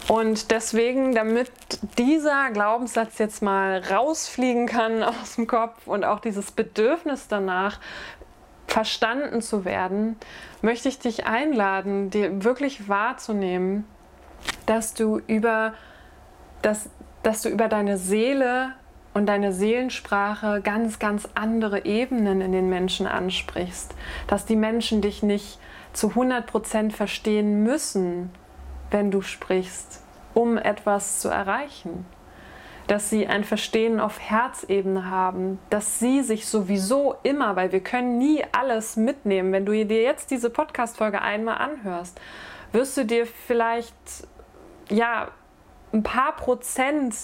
Und 0.07 0.51
deswegen, 0.51 1.15
damit 1.15 1.49
dieser 1.97 2.51
Glaubenssatz 2.51 3.17
jetzt 3.19 3.41
mal 3.41 3.81
rausfliegen 3.89 4.67
kann 4.67 5.03
aus 5.03 5.35
dem 5.35 5.47
Kopf 5.47 5.87
und 5.87 6.03
auch 6.03 6.19
dieses 6.19 6.51
Bedürfnis 6.51 7.27
danach, 7.27 7.79
verstanden 8.67 9.41
zu 9.41 9.65
werden, 9.65 10.15
möchte 10.61 10.89
ich 10.89 10.97
dich 10.97 11.27
einladen, 11.27 12.09
dir 12.09 12.43
wirklich 12.43 12.89
wahrzunehmen, 12.89 13.85
dass 14.65 14.93
du 14.93 15.21
über, 15.27 15.73
dass, 16.63 16.89
dass 17.21 17.43
du 17.43 17.49
über 17.49 17.67
deine 17.67 17.97
Seele 17.97 18.73
und 19.13 19.27
deine 19.27 19.53
Seelensprache 19.53 20.61
ganz, 20.63 20.97
ganz 20.97 21.29
andere 21.35 21.85
Ebenen 21.85 22.41
in 22.41 22.51
den 22.51 22.67
Menschen 22.69 23.05
ansprichst. 23.05 23.93
Dass 24.25 24.45
die 24.45 24.55
Menschen 24.55 25.01
dich 25.01 25.21
nicht 25.21 25.59
zu 25.93 26.07
100% 26.07 26.91
verstehen 26.91 27.61
müssen, 27.61 28.31
wenn 28.93 29.11
du 29.11 29.21
sprichst, 29.21 30.01
um 30.33 30.57
etwas 30.57 31.19
zu 31.19 31.27
erreichen. 31.27 32.05
Dass 32.87 33.09
sie 33.09 33.27
ein 33.27 33.43
Verstehen 33.43 33.99
auf 33.99 34.19
Herzebene 34.19 35.09
haben, 35.09 35.59
dass 35.69 35.99
sie 35.99 36.21
sich 36.21 36.47
sowieso 36.47 37.15
immer, 37.23 37.55
weil 37.55 37.71
wir 37.71 37.81
können 37.81 38.17
nie 38.17 38.43
alles 38.51 38.95
mitnehmen, 38.95 39.51
wenn 39.51 39.65
du 39.65 39.71
dir 39.71 40.01
jetzt 40.01 40.31
diese 40.31 40.49
Podcast-Folge 40.49 41.21
einmal 41.21 41.57
anhörst, 41.57 42.19
wirst 42.71 42.97
du 42.97 43.05
dir 43.05 43.25
vielleicht 43.25 43.95
ja, 44.89 45.29
ein 45.93 46.03
paar 46.03 46.35
Prozent 46.35 47.15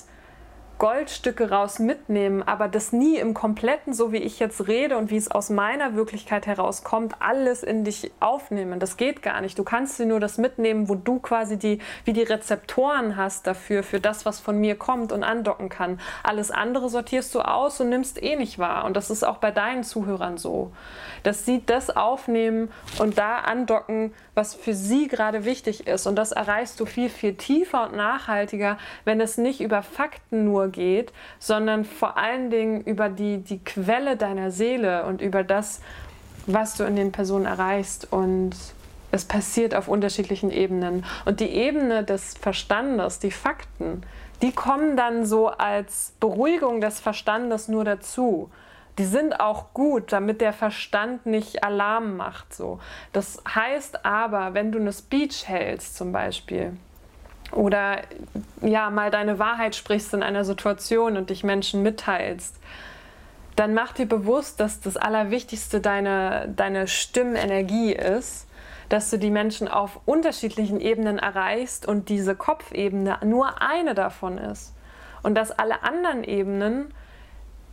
Goldstücke 0.79 1.49
raus 1.49 1.77
mitnehmen, 1.77 2.41
aber 2.41 2.69
das 2.69 2.93
nie 2.93 3.17
im 3.17 3.33
Kompletten, 3.33 3.93
so 3.93 4.13
wie 4.13 4.17
ich 4.17 4.39
jetzt 4.39 4.69
rede 4.69 4.97
und 4.97 5.11
wie 5.11 5.17
es 5.17 5.29
aus 5.29 5.49
meiner 5.49 5.93
Wirklichkeit 5.95 6.47
herauskommt, 6.47 7.15
alles 7.19 7.63
in 7.63 7.83
dich 7.83 8.11
aufnehmen. 8.21 8.79
Das 8.79 8.95
geht 8.95 9.21
gar 9.21 9.41
nicht. 9.41 9.59
Du 9.59 9.65
kannst 9.65 9.99
dir 9.99 10.05
nur 10.05 10.21
das 10.21 10.37
mitnehmen, 10.37 10.87
wo 10.87 10.95
du 10.95 11.19
quasi 11.19 11.57
die, 11.57 11.79
wie 12.05 12.13
die 12.13 12.23
Rezeptoren 12.23 13.17
hast 13.17 13.45
dafür, 13.45 13.83
für 13.83 13.99
das, 13.99 14.25
was 14.25 14.39
von 14.39 14.57
mir 14.57 14.75
kommt 14.75 15.11
und 15.11 15.25
andocken 15.25 15.67
kann. 15.67 15.99
Alles 16.23 16.49
andere 16.49 16.87
sortierst 16.87 17.35
du 17.35 17.41
aus 17.41 17.81
und 17.81 17.89
nimmst 17.89 18.23
eh 18.23 18.37
nicht 18.37 18.57
wahr. 18.57 18.85
Und 18.85 18.95
das 18.95 19.09
ist 19.09 19.25
auch 19.25 19.37
bei 19.37 19.51
deinen 19.51 19.83
Zuhörern 19.83 20.37
so. 20.37 20.71
Dass 21.23 21.45
sie 21.45 21.61
das 21.65 21.93
aufnehmen 21.93 22.71
und 22.99 23.17
da 23.17 23.39
andocken, 23.39 24.13
was 24.33 24.55
für 24.55 24.73
sie 24.73 25.09
gerade 25.09 25.43
wichtig 25.43 25.87
ist. 25.87 26.07
Und 26.07 26.15
das 26.15 26.31
erreichst 26.31 26.79
du 26.79 26.85
viel, 26.85 27.09
viel 27.09 27.33
tiefer 27.33 27.83
und 27.83 27.97
nachhaltiger, 27.97 28.77
wenn 29.03 29.19
es 29.19 29.37
nicht 29.37 29.59
über 29.59 29.83
Fakten 29.83 30.45
nur 30.45 30.68
geht, 30.71 31.13
sondern 31.39 31.85
vor 31.85 32.17
allen 32.17 32.49
Dingen 32.49 32.81
über 32.81 33.09
die, 33.09 33.39
die 33.39 33.63
Quelle 33.63 34.17
deiner 34.17 34.51
Seele 34.51 35.05
und 35.05 35.21
über 35.21 35.43
das, 35.43 35.81
was 36.45 36.75
du 36.75 36.83
in 36.83 36.95
den 36.95 37.11
Personen 37.11 37.45
erreichst. 37.45 38.11
Und 38.11 38.51
es 39.11 39.25
passiert 39.25 39.75
auf 39.75 39.87
unterschiedlichen 39.87 40.51
Ebenen. 40.51 41.05
Und 41.25 41.39
die 41.39 41.49
Ebene 41.49 42.03
des 42.03 42.35
Verstandes, 42.35 43.19
die 43.19 43.31
Fakten, 43.31 44.03
die 44.41 44.51
kommen 44.51 44.95
dann 44.95 45.25
so 45.25 45.47
als 45.47 46.13
Beruhigung 46.19 46.81
des 46.81 46.99
Verstandes 46.99 47.67
nur 47.67 47.83
dazu. 47.83 48.49
Die 48.97 49.05
sind 49.05 49.39
auch 49.39 49.73
gut, 49.73 50.11
damit 50.11 50.41
der 50.41 50.53
Verstand 50.53 51.25
nicht 51.25 51.63
Alarm 51.63 52.17
macht. 52.17 52.53
So. 52.53 52.79
Das 53.13 53.41
heißt 53.47 54.05
aber, 54.05 54.53
wenn 54.53 54.71
du 54.71 54.79
eine 54.79 54.91
Speech 54.91 55.47
hältst 55.47 55.95
zum 55.95 56.11
Beispiel, 56.11 56.73
oder 57.51 58.01
ja, 58.61 58.89
mal 58.89 59.11
deine 59.11 59.39
Wahrheit 59.39 59.75
sprichst 59.75 60.13
in 60.13 60.23
einer 60.23 60.45
Situation 60.45 61.17
und 61.17 61.29
dich 61.29 61.43
Menschen 61.43 61.81
mitteilst, 61.81 62.55
dann 63.55 63.73
mach 63.73 63.91
dir 63.93 64.07
bewusst, 64.07 64.59
dass 64.59 64.79
das 64.79 64.95
Allerwichtigste 64.95 65.81
deine, 65.81 66.51
deine 66.55 66.87
Stimmenergie 66.87 67.91
ist, 67.93 68.47
dass 68.87 69.09
du 69.09 69.19
die 69.19 69.31
Menschen 69.31 69.67
auf 69.67 69.99
unterschiedlichen 70.05 70.79
Ebenen 70.79 71.19
erreichst 71.19 71.85
und 71.85 72.09
diese 72.09 72.35
Kopfebene 72.35 73.17
nur 73.23 73.61
eine 73.61 73.93
davon 73.93 74.37
ist. 74.37 74.73
Und 75.21 75.35
dass 75.35 75.51
alle 75.51 75.83
anderen 75.83 76.23
Ebenen 76.23 76.93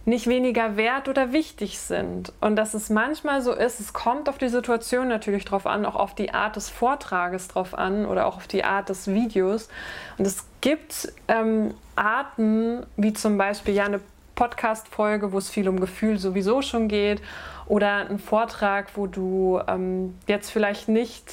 nicht 0.07 0.29
weniger 0.29 0.77
wert 0.77 1.09
oder 1.09 1.33
wichtig 1.33 1.81
sind. 1.81 2.33
Und 2.41 2.55
dass 2.55 2.75
es 2.75 2.91
manchmal 2.91 3.43
so 3.43 3.53
ist, 3.53 3.81
es 3.81 3.93
kommt 3.93 4.29
auf 4.29 4.39
die 4.39 4.49
Situation 4.49 5.09
natürlich 5.09 5.45
drauf 5.45 5.67
an, 5.67 5.85
auch 5.85 5.97
auf 5.97 6.15
die 6.15 6.33
Art 6.33 6.55
des 6.55 6.71
Vortrages 6.71 7.49
drauf 7.49 7.75
an 7.75 8.07
oder 8.07 8.27
auch 8.27 8.37
auf 8.37 8.47
die 8.47 8.63
Art 8.63 8.89
des 8.89 9.09
Videos. 9.09 9.69
Und 10.17 10.25
es 10.25 10.45
gibt 10.61 11.13
ähm, 11.27 11.75
Arten, 11.97 12.87
wie 12.97 13.13
zum 13.15 13.37
Beispiel 13.37 13.75
ja 13.75 13.85
eine 13.85 14.01
Podcast-Folge, 14.37 15.33
wo 15.33 15.39
es 15.39 15.51
viel 15.51 15.69
um 15.69 15.81
Gefühl 15.81 16.19
sowieso 16.19 16.63
schon 16.63 16.87
geht, 16.87 17.21
oder 17.67 18.09
ein 18.09 18.21
Vortrag, 18.21 18.91
wo 18.95 19.09
du 19.09 19.61
ähm, 19.67 20.17
jetzt 20.29 20.51
vielleicht 20.51 20.89
nicht 20.89 21.33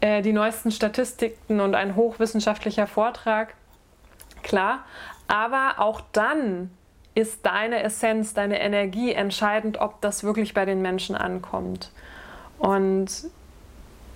äh, 0.00 0.22
die 0.22 0.32
neuesten 0.32 0.70
Statistiken 0.70 1.60
und 1.60 1.74
ein 1.74 1.94
hochwissenschaftlicher 1.94 2.86
Vortrag, 2.86 3.52
klar, 4.42 4.86
aber 5.28 5.74
auch 5.76 6.00
dann 6.12 6.70
ist 7.16 7.46
deine 7.46 7.82
Essenz, 7.82 8.34
deine 8.34 8.60
Energie 8.60 9.12
entscheidend, 9.12 9.80
ob 9.80 10.02
das 10.02 10.22
wirklich 10.22 10.52
bei 10.52 10.66
den 10.66 10.82
Menschen 10.82 11.16
ankommt. 11.16 11.90
Und 12.58 13.08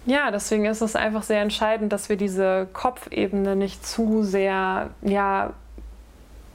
ja, 0.05 0.31
deswegen 0.31 0.67
ist 0.67 0.83
es 0.83 0.97
einfach 0.97 1.23
sehr 1.23 1.41
entscheidend, 1.41 1.95
dass 1.95 2.11
wir 2.11 2.17
diese 2.17 2.69
Kopfebene 2.75 3.57
nicht 3.57 3.87
zu 3.87 4.23
sehr, 4.23 4.91
ja, 5.01 5.55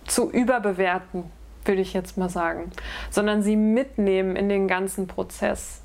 zu 0.05 0.29
überbewerten, 0.29 1.23
würde 1.65 1.81
ich 1.81 1.93
jetzt 1.93 2.15
mal 2.15 2.29
sagen, 2.29 2.71
sondern 3.09 3.41
sie 3.41 3.55
mitnehmen 3.55 4.35
in 4.35 4.47
den 4.47 4.67
ganzen 4.67 5.07
Prozess. 5.07 5.81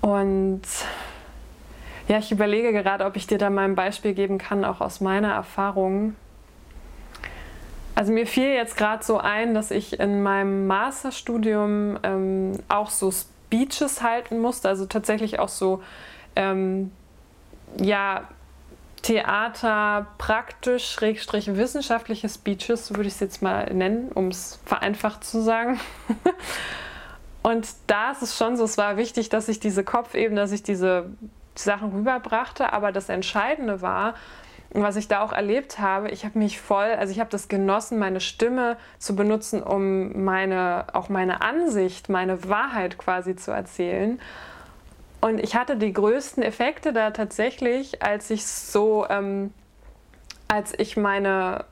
Und 0.00 0.62
ja, 2.08 2.18
ich 2.18 2.32
überlege 2.32 2.72
gerade, 2.72 3.04
ob 3.04 3.14
ich 3.14 3.28
dir 3.28 3.38
da 3.38 3.48
mal 3.48 3.64
ein 3.64 3.76
Beispiel 3.76 4.12
geben 4.12 4.38
kann, 4.38 4.64
auch 4.64 4.80
aus 4.80 5.00
meiner 5.00 5.32
Erfahrung. 5.32 6.16
Also 7.94 8.12
mir 8.12 8.26
fiel 8.26 8.48
jetzt 8.48 8.76
gerade 8.76 9.04
so 9.04 9.18
ein, 9.18 9.54
dass 9.54 9.70
ich 9.70 10.00
in 10.00 10.22
meinem 10.22 10.66
Masterstudium 10.66 11.98
ähm, 12.02 12.52
auch 12.68 12.90
so 12.90 13.10
Speeches 13.10 14.02
halten 14.02 14.40
musste, 14.40 14.68
also 14.68 14.86
tatsächlich 14.86 15.38
auch 15.38 15.50
so 15.50 15.82
ähm, 16.36 16.90
ja 17.76 18.28
Theater 19.02 20.06
praktisch 20.16 20.88
schrägstrich 20.90 21.54
wissenschaftliche 21.56 22.28
Speeches, 22.28 22.86
so 22.86 22.96
würde 22.96 23.08
ich 23.08 23.14
es 23.14 23.20
jetzt 23.20 23.42
mal 23.42 23.72
nennen, 23.74 24.10
um 24.12 24.28
es 24.28 24.60
vereinfacht 24.64 25.24
zu 25.24 25.42
sagen. 25.42 25.80
Und 27.42 27.68
da 27.88 28.12
ist 28.12 28.22
es 28.22 28.38
schon 28.38 28.56
so, 28.56 28.64
es 28.64 28.78
war 28.78 28.96
wichtig, 28.96 29.28
dass 29.28 29.48
ich 29.48 29.58
diese 29.58 29.82
Kopfebene, 29.82 30.40
dass 30.40 30.52
ich 30.52 30.62
diese 30.62 31.10
Sachen 31.56 31.92
rüberbrachte, 31.92 32.72
aber 32.72 32.92
das 32.92 33.08
Entscheidende 33.08 33.82
war, 33.82 34.14
was 34.74 34.96
ich 34.96 35.08
da 35.08 35.22
auch 35.22 35.32
erlebt 35.32 35.78
habe, 35.78 36.10
ich 36.10 36.24
habe 36.24 36.38
mich 36.38 36.60
voll, 36.60 36.92
also 36.98 37.12
ich 37.12 37.20
habe 37.20 37.30
das 37.30 37.48
genossen, 37.48 37.98
meine 37.98 38.20
Stimme 38.20 38.76
zu 38.98 39.14
benutzen, 39.14 39.62
um 39.62 40.24
meine, 40.24 40.86
auch 40.92 41.08
meine 41.08 41.42
Ansicht, 41.42 42.08
meine 42.08 42.48
Wahrheit 42.48 42.96
quasi 42.98 43.36
zu 43.36 43.50
erzählen. 43.50 44.20
Und 45.20 45.38
ich 45.38 45.54
hatte 45.54 45.76
die 45.76 45.92
größten 45.92 46.42
Effekte 46.42 46.92
da 46.92 47.10
tatsächlich, 47.10 48.02
als 48.02 48.30
ich 48.30 48.46
so, 48.46 49.06
ähm, 49.08 49.52
als 50.48 50.76
ich 50.78 50.96
meine 50.96 51.64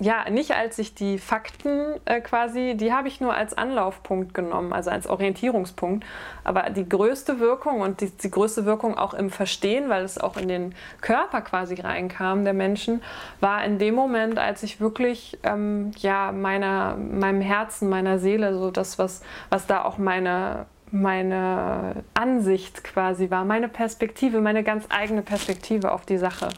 ja, 0.00 0.28
nicht 0.28 0.50
als 0.52 0.78
ich 0.80 0.94
die 0.94 1.18
Fakten 1.18 2.00
äh, 2.04 2.20
quasi, 2.20 2.74
die 2.76 2.92
habe 2.92 3.06
ich 3.06 3.20
nur 3.20 3.32
als 3.32 3.56
Anlaufpunkt 3.56 4.34
genommen, 4.34 4.72
also 4.72 4.90
als 4.90 5.06
Orientierungspunkt. 5.06 6.04
Aber 6.42 6.70
die 6.70 6.88
größte 6.88 7.38
Wirkung 7.38 7.80
und 7.80 8.00
die, 8.00 8.10
die 8.10 8.30
größte 8.30 8.64
Wirkung 8.64 8.98
auch 8.98 9.14
im 9.14 9.30
Verstehen, 9.30 9.88
weil 9.88 10.02
es 10.02 10.18
auch 10.18 10.36
in 10.36 10.48
den 10.48 10.74
Körper 11.00 11.42
quasi 11.42 11.76
reinkam 11.76 12.42
der 12.42 12.54
Menschen, 12.54 13.02
war 13.38 13.64
in 13.64 13.78
dem 13.78 13.94
Moment, 13.94 14.36
als 14.36 14.64
ich 14.64 14.80
wirklich 14.80 15.38
ähm, 15.44 15.92
ja, 15.98 16.32
meiner, 16.32 16.96
meinem 16.96 17.40
Herzen, 17.40 17.88
meiner 17.88 18.18
Seele, 18.18 18.58
so 18.58 18.72
das, 18.72 18.98
was, 18.98 19.22
was 19.48 19.68
da 19.68 19.84
auch 19.84 19.96
meine, 19.96 20.66
meine 20.90 22.02
Ansicht 22.14 22.82
quasi 22.82 23.30
war, 23.30 23.44
meine 23.44 23.68
Perspektive, 23.68 24.40
meine 24.40 24.64
ganz 24.64 24.86
eigene 24.88 25.22
Perspektive 25.22 25.92
auf 25.92 26.04
die 26.04 26.18
Sache. 26.18 26.48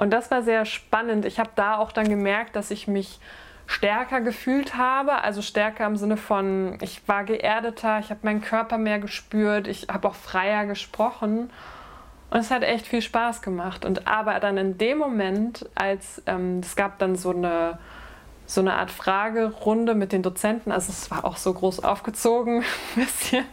Und 0.00 0.08
das 0.12 0.30
war 0.30 0.40
sehr 0.40 0.64
spannend. 0.64 1.26
Ich 1.26 1.38
habe 1.38 1.50
da 1.56 1.76
auch 1.76 1.92
dann 1.92 2.08
gemerkt, 2.08 2.56
dass 2.56 2.70
ich 2.70 2.88
mich 2.88 3.20
stärker 3.66 4.22
gefühlt 4.22 4.78
habe, 4.78 5.22
also 5.22 5.42
stärker 5.42 5.84
im 5.84 5.96
Sinne 5.96 6.16
von, 6.16 6.78
ich 6.80 7.06
war 7.06 7.24
geerdeter, 7.24 7.98
ich 7.98 8.08
habe 8.08 8.20
meinen 8.22 8.40
Körper 8.40 8.78
mehr 8.78 8.98
gespürt, 8.98 9.68
ich 9.68 9.88
habe 9.92 10.08
auch 10.08 10.14
freier 10.14 10.64
gesprochen. 10.64 11.50
Und 12.30 12.38
es 12.38 12.50
hat 12.50 12.62
echt 12.62 12.86
viel 12.86 13.02
Spaß 13.02 13.42
gemacht. 13.42 13.84
Und 13.84 14.08
aber 14.08 14.40
dann 14.40 14.56
in 14.56 14.78
dem 14.78 14.96
Moment, 14.96 15.68
als 15.74 16.22
ähm, 16.24 16.60
es 16.60 16.76
gab 16.76 16.98
dann 16.98 17.14
so 17.14 17.32
eine 17.32 17.78
so 18.50 18.60
eine 18.60 18.74
Art 18.74 18.90
Fragerunde 18.90 19.94
mit 19.94 20.10
den 20.10 20.22
Dozenten. 20.24 20.72
Also 20.72 20.90
es 20.90 21.08
war 21.08 21.24
auch 21.24 21.36
so 21.36 21.52
groß 21.54 21.84
aufgezogen, 21.84 22.64
ein 22.96 23.04
bisschen. 23.04 23.44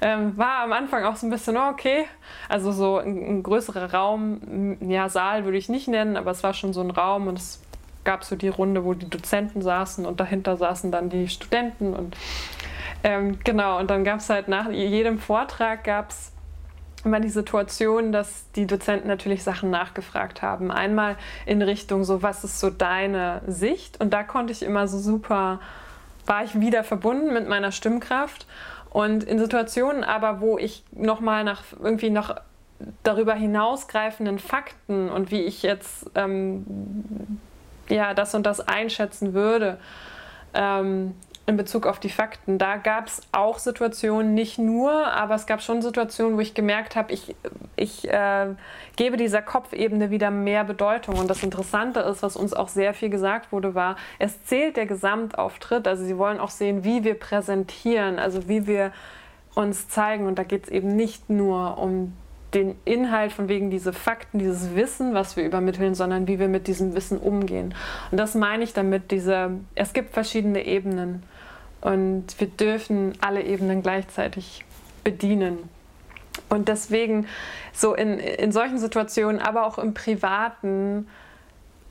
Ähm, 0.00 0.38
war 0.38 0.60
am 0.62 0.72
Anfang 0.72 1.04
auch 1.04 1.16
so 1.16 1.26
ein 1.26 1.30
bisschen, 1.30 1.56
oh, 1.56 1.70
okay. 1.70 2.04
Also 2.48 2.70
so 2.70 2.98
ein, 2.98 3.18
ein 3.18 3.42
größerer 3.42 3.92
Raum, 3.92 4.76
ja, 4.80 5.08
Saal 5.08 5.44
würde 5.44 5.58
ich 5.58 5.68
nicht 5.68 5.88
nennen, 5.88 6.16
aber 6.16 6.30
es 6.30 6.44
war 6.44 6.54
schon 6.54 6.72
so 6.72 6.80
ein 6.80 6.92
Raum 6.92 7.26
und 7.26 7.36
es 7.36 7.60
gab 8.04 8.22
so 8.22 8.36
die 8.36 8.48
Runde, 8.48 8.84
wo 8.84 8.94
die 8.94 9.10
Dozenten 9.10 9.60
saßen 9.60 10.06
und 10.06 10.20
dahinter 10.20 10.56
saßen 10.56 10.92
dann 10.92 11.10
die 11.10 11.26
Studenten 11.28 11.92
und 11.92 12.16
ähm, 13.02 13.38
genau, 13.42 13.78
und 13.78 13.90
dann 13.90 14.04
gab 14.04 14.20
es 14.20 14.30
halt 14.30 14.46
nach 14.46 14.70
jedem 14.70 15.18
Vortrag 15.18 15.82
gab 15.82 16.10
es 16.10 16.32
immer 17.04 17.20
die 17.20 17.28
Situation, 17.28 18.12
dass 18.12 18.50
die 18.52 18.66
Dozenten 18.66 19.08
natürlich 19.08 19.42
Sachen 19.42 19.70
nachgefragt 19.70 20.42
haben. 20.42 20.70
Einmal 20.70 21.16
in 21.46 21.62
Richtung 21.62 22.04
so, 22.04 22.22
was 22.22 22.44
ist 22.44 22.60
so 22.60 22.70
deine 22.70 23.42
Sicht? 23.46 24.00
Und 24.00 24.12
da 24.12 24.22
konnte 24.22 24.52
ich 24.52 24.62
immer 24.62 24.88
so 24.88 24.98
super, 24.98 25.60
war 26.26 26.44
ich 26.44 26.60
wieder 26.60 26.84
verbunden 26.84 27.32
mit 27.32 27.48
meiner 27.48 27.72
Stimmkraft. 27.72 28.46
Und 28.90 29.24
in 29.24 29.38
Situationen 29.38 30.04
aber, 30.04 30.40
wo 30.40 30.58
ich 30.58 30.84
nochmal 30.92 31.44
nach 31.44 31.62
irgendwie 31.82 32.10
noch 32.10 32.34
darüber 33.02 33.34
hinausgreifenden 33.34 34.38
Fakten 34.38 35.08
und 35.08 35.30
wie 35.30 35.42
ich 35.42 35.62
jetzt 35.62 36.10
ähm, 36.14 37.38
ja 37.88 38.14
das 38.14 38.34
und 38.34 38.46
das 38.46 38.60
einschätzen 38.60 39.34
würde, 39.34 39.78
ähm, 40.54 41.14
in 41.48 41.56
Bezug 41.56 41.86
auf 41.86 41.98
die 41.98 42.10
Fakten. 42.10 42.58
Da 42.58 42.76
gab 42.76 43.06
es 43.06 43.22
auch 43.32 43.58
Situationen, 43.58 44.34
nicht 44.34 44.58
nur, 44.58 44.92
aber 44.92 45.34
es 45.34 45.46
gab 45.46 45.62
schon 45.62 45.80
Situationen, 45.80 46.36
wo 46.36 46.40
ich 46.40 46.52
gemerkt 46.52 46.94
habe, 46.94 47.10
ich, 47.12 47.34
ich 47.74 48.06
äh, 48.08 48.48
gebe 48.96 49.16
dieser 49.16 49.40
Kopfebene 49.40 50.10
wieder 50.10 50.30
mehr 50.30 50.64
Bedeutung. 50.64 51.16
Und 51.16 51.28
das 51.28 51.42
Interessante 51.42 52.00
ist, 52.00 52.22
was 52.22 52.36
uns 52.36 52.52
auch 52.52 52.68
sehr 52.68 52.92
viel 52.92 53.08
gesagt 53.08 53.50
wurde, 53.50 53.74
war, 53.74 53.96
es 54.18 54.44
zählt 54.44 54.76
der 54.76 54.84
Gesamtauftritt. 54.84 55.88
Also 55.88 56.04
sie 56.04 56.18
wollen 56.18 56.38
auch 56.38 56.50
sehen, 56.50 56.84
wie 56.84 57.02
wir 57.02 57.14
präsentieren, 57.14 58.18
also 58.18 58.46
wie 58.46 58.66
wir 58.66 58.92
uns 59.54 59.88
zeigen. 59.88 60.26
Und 60.26 60.38
da 60.38 60.42
geht 60.42 60.64
es 60.64 60.70
eben 60.70 60.96
nicht 60.96 61.30
nur 61.30 61.78
um 61.78 62.12
den 62.52 62.76
Inhalt 62.84 63.32
von 63.32 63.48
wegen 63.48 63.70
diese 63.70 63.94
Fakten, 63.94 64.38
dieses 64.38 64.74
Wissen, 64.74 65.14
was 65.14 65.36
wir 65.36 65.44
übermitteln, 65.44 65.94
sondern 65.94 66.28
wie 66.28 66.38
wir 66.38 66.48
mit 66.48 66.66
diesem 66.66 66.94
Wissen 66.94 67.18
umgehen. 67.18 67.74
Und 68.10 68.18
das 68.18 68.34
meine 68.34 68.64
ich 68.64 68.72
damit, 68.74 69.10
diese, 69.10 69.52
es 69.74 69.92
gibt 69.94 70.12
verschiedene 70.12 70.66
Ebenen. 70.66 71.22
Und 71.80 72.38
wir 72.38 72.48
dürfen 72.48 73.12
alle 73.20 73.42
Ebenen 73.42 73.82
gleichzeitig 73.82 74.64
bedienen. 75.04 75.68
Und 76.48 76.68
deswegen, 76.68 77.26
so 77.72 77.94
in, 77.94 78.18
in 78.18 78.52
solchen 78.52 78.78
Situationen, 78.78 79.40
aber 79.40 79.66
auch 79.66 79.78
im 79.78 79.94
Privaten, 79.94 81.06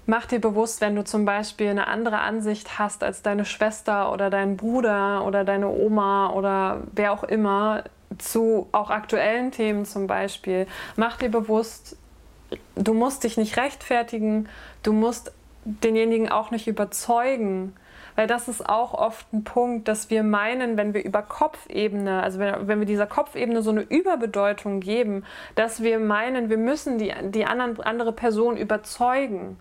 mach 0.06 0.26
dir 0.26 0.39
bewusst, 0.39 0.82
wenn 0.82 0.95
du 0.95 1.04
zum 1.04 1.26
Beispiel 1.26 1.69
eine 1.69 1.88
andere 1.88 2.19
Ansicht 2.19 2.80
hast 2.80 3.04
als 3.04 3.21
deine 3.21 3.45
Schwester 3.45 4.12
oder 4.12 4.30
dein 4.30 4.58
Bruder 4.58 5.26
oder 5.26 5.43
deine 5.43 5.69
Oma 5.69 6.32
oder 6.32 6.82
wer 6.93 7.13
auch 7.13 7.23
immer, 7.23 7.84
zu 8.17 8.67
auch 8.71 8.89
aktuellen 8.89 9.52
Themen 9.52 9.86
zum 9.86 10.08
Beispiel, 10.08 10.65
mach 10.95 11.17
dir 11.17 11.30
bewusst, 11.30 11.97
du 12.76 12.93
musst 12.93 13.26
dich 13.26 13.38
nicht 13.38 13.58
rechtfertigen, 13.58 14.47
du 14.82 14.93
musst 14.93 15.34
denjenigen 15.65 16.30
auch 16.30 16.50
nicht 16.52 16.67
überzeugen 16.67 17.76
weil 18.17 18.25
das 18.25 18.47
ist 18.47 18.67
auch 18.67 18.95
oft 18.95 19.32
ein 19.32 19.43
Punkt, 19.43 19.88
dass 19.88 20.10
wir 20.10 20.23
meinen, 20.23 20.75
wenn 20.75 20.95
wir 20.95 21.06
über 21.06 21.21
Kopfebene, 21.21 22.23
also 22.23 22.39
wenn, 22.39 22.67
wenn 22.67 22.80
wir 22.80 22.88
dieser 22.88 23.06
Kopfebene 23.06 23.62
so 23.62 23.69
eine 23.69 23.82
Überbedeutung 23.82 24.80
geben, 24.80 25.23
dass 25.53 25.84
wir 25.84 25.99
meinen, 25.99 26.49
wir 26.49 26.58
müssen 26.58 26.97
die, 26.97 27.13
die 27.30 27.45
anderen, 27.45 27.80
andere 27.80 28.12
Person 28.12 28.58
überzeugen. 28.58 29.60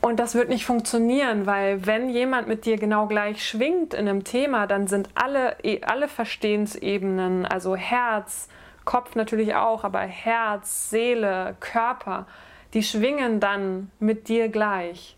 Und 0.00 0.18
das 0.18 0.34
wird 0.34 0.48
nicht 0.48 0.66
funktionieren, 0.66 1.46
weil 1.46 1.86
wenn 1.86 2.10
jemand 2.10 2.48
mit 2.48 2.66
dir 2.66 2.78
genau 2.78 3.06
gleich 3.06 3.48
schwingt 3.48 3.94
in 3.94 4.08
einem 4.08 4.24
Thema, 4.24 4.66
dann 4.66 4.88
sind 4.88 5.08
alle, 5.14 5.56
alle 5.82 6.08
Verstehensebenen, 6.08 7.46
also 7.46 7.76
Herz, 7.76 8.48
Kopf 8.84 9.14
natürlich 9.14 9.54
auch, 9.54 9.84
aber 9.84 10.00
Herz, 10.00 10.90
Seele, 10.90 11.54
Körper, 11.60 12.26
die 12.74 12.82
schwingen 12.82 13.38
dann 13.38 13.92
mit 14.00 14.26
dir 14.26 14.48
gleich. 14.48 15.15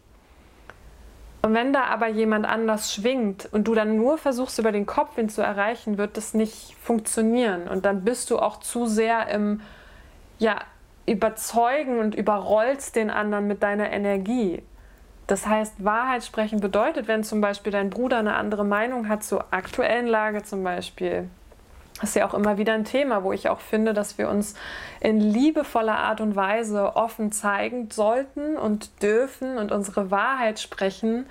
Und 1.41 1.55
wenn 1.55 1.73
da 1.73 1.85
aber 1.85 2.09
jemand 2.09 2.47
anders 2.47 2.93
schwingt 2.93 3.49
und 3.53 3.69
du 3.69 3.75
dann 3.75 3.97
nur 3.97 4.19
versuchst, 4.19 4.59
über 4.59 4.73
den 4.73 4.87
Kopf 4.87 5.17
ihn 5.19 5.29
zu 5.29 5.41
erreichen, 5.41 5.97
wird 5.97 6.17
das 6.17 6.35
nicht 6.35 6.75
funktionieren. 6.81 7.69
Und 7.69 7.85
dann 7.85 8.05
bist 8.05 8.31
du 8.31 8.39
auch 8.39 8.59
zu 8.59 8.87
sehr 8.87 9.29
im 9.29 9.61
ja, 10.39 10.59
Überzeugen 11.07 12.01
und 12.01 12.15
überrollst 12.15 12.97
den 12.97 13.11
anderen 13.11 13.47
mit 13.47 13.63
deiner 13.63 13.91
Energie. 13.91 14.63
Das 15.27 15.47
heißt, 15.47 15.85
Wahrheit 15.85 16.25
sprechen 16.25 16.61
bedeutet, 16.61 17.07
wenn 17.07 17.23
zum 17.23 17.41
Beispiel 17.41 17.71
dein 17.71 17.91
Bruder 17.91 18.19
eine 18.19 18.35
andere 18.35 18.65
Meinung 18.65 19.09
hat 19.09 19.23
zur 19.23 19.47
aktuellen 19.53 20.07
Lage 20.07 20.43
zum 20.43 20.65
Beispiel, 20.65 21.29
das 22.01 22.11
ist 22.11 22.17
ja 22.17 22.29
auch 22.29 22.35
immer 22.35 22.59
wieder 22.59 22.75
ein 22.75 22.85
Thema, 22.85 23.25
wo 23.25 23.33
ich 23.33 23.49
auch 23.49 23.61
finde, 23.61 23.93
dass 23.93 24.19
wir 24.19 24.29
uns 24.29 24.55
in 25.01 25.21
liebevoller 25.21 25.97
Art 25.97 26.21
und 26.21 26.37
Weise 26.37 26.97
offen 26.97 27.33
zeigen 27.33 27.91
sollten 27.91 28.57
und 28.57 29.03
dürfen 29.03 29.59
und 29.59 29.73
unsere 29.73 30.11
Wahrheit 30.11 30.61
sprechen, 30.61 31.27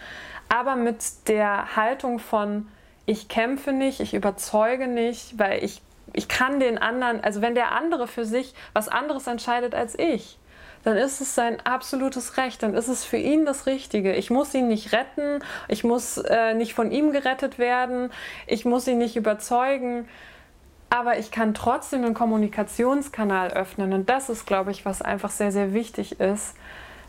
aber 0.49 0.75
mit 0.75 1.27
der 1.27 1.75
Haltung 1.75 2.19
von 2.19 2.67
ich 3.05 3.29
kämpfe 3.29 3.71
nicht, 3.71 4.01
ich 4.01 4.13
überzeuge 4.13 4.87
nicht, 4.87 5.39
weil 5.39 5.63
ich, 5.63 5.81
ich 6.11 6.27
kann 6.27 6.59
den 6.59 6.77
anderen, 6.77 7.23
also 7.23 7.41
wenn 7.41 7.55
der 7.55 7.71
andere 7.71 8.07
für 8.07 8.25
sich 8.25 8.53
was 8.73 8.89
anderes 8.89 9.27
entscheidet 9.27 9.73
als 9.73 9.97
ich, 9.97 10.37
dann 10.83 10.97
ist 10.97 11.21
es 11.21 11.33
sein 11.33 11.57
absolutes 11.65 12.37
Recht, 12.37 12.63
dann 12.63 12.73
ist 12.73 12.87
es 12.87 13.03
für 13.03 13.17
ihn 13.17 13.45
das 13.45 13.65
Richtige. 13.65 14.13
Ich 14.13 14.29
muss 14.29 14.53
ihn 14.53 14.67
nicht 14.67 14.91
retten, 14.93 15.43
ich 15.67 15.83
muss 15.83 16.17
äh, 16.17 16.53
nicht 16.53 16.73
von 16.73 16.91
ihm 16.91 17.11
gerettet 17.11 17.57
werden, 17.57 18.11
ich 18.45 18.65
muss 18.65 18.87
ihn 18.87 18.97
nicht 18.97 19.15
überzeugen 19.15 20.07
aber 20.89 21.17
ich 21.17 21.31
kann 21.31 21.53
trotzdem 21.53 22.03
einen 22.03 22.13
Kommunikationskanal 22.13 23.51
öffnen. 23.51 23.93
Und 23.93 24.09
das 24.09 24.29
ist, 24.29 24.45
glaube 24.45 24.71
ich, 24.71 24.85
was 24.85 25.01
einfach 25.01 25.29
sehr, 25.29 25.51
sehr 25.51 25.73
wichtig 25.73 26.19
ist. 26.19 26.55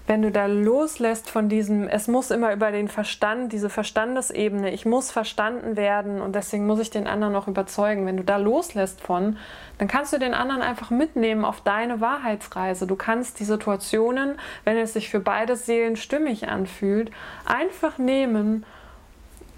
Wenn 0.08 0.22
du 0.22 0.30
da 0.30 0.46
loslässt 0.46 1.28
von 1.28 1.50
diesem, 1.50 1.86
es 1.86 2.08
muss 2.08 2.30
immer 2.30 2.54
über 2.54 2.72
den 2.72 2.88
Verstand, 2.88 3.52
diese 3.52 3.68
Verstandesebene, 3.68 4.72
ich 4.72 4.86
muss 4.86 5.10
verstanden 5.10 5.76
werden 5.76 6.22
und 6.22 6.34
deswegen 6.34 6.66
muss 6.66 6.80
ich 6.80 6.88
den 6.88 7.06
anderen 7.06 7.34
noch 7.34 7.46
überzeugen. 7.46 8.06
Wenn 8.06 8.16
du 8.16 8.24
da 8.24 8.38
loslässt 8.38 9.02
von, 9.02 9.36
dann 9.76 9.86
kannst 9.86 10.14
du 10.14 10.18
den 10.18 10.32
anderen 10.32 10.62
einfach 10.62 10.88
mitnehmen 10.88 11.44
auf 11.44 11.60
deine 11.60 12.00
Wahrheitsreise. 12.00 12.86
Du 12.86 12.96
kannst 12.96 13.38
die 13.38 13.44
Situationen, 13.44 14.38
wenn 14.64 14.78
es 14.78 14.94
sich 14.94 15.10
für 15.10 15.20
beide 15.20 15.56
Seelen 15.56 15.96
stimmig 15.96 16.48
anfühlt, 16.48 17.10
einfach 17.44 17.98
nehmen 17.98 18.64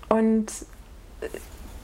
und 0.09 0.51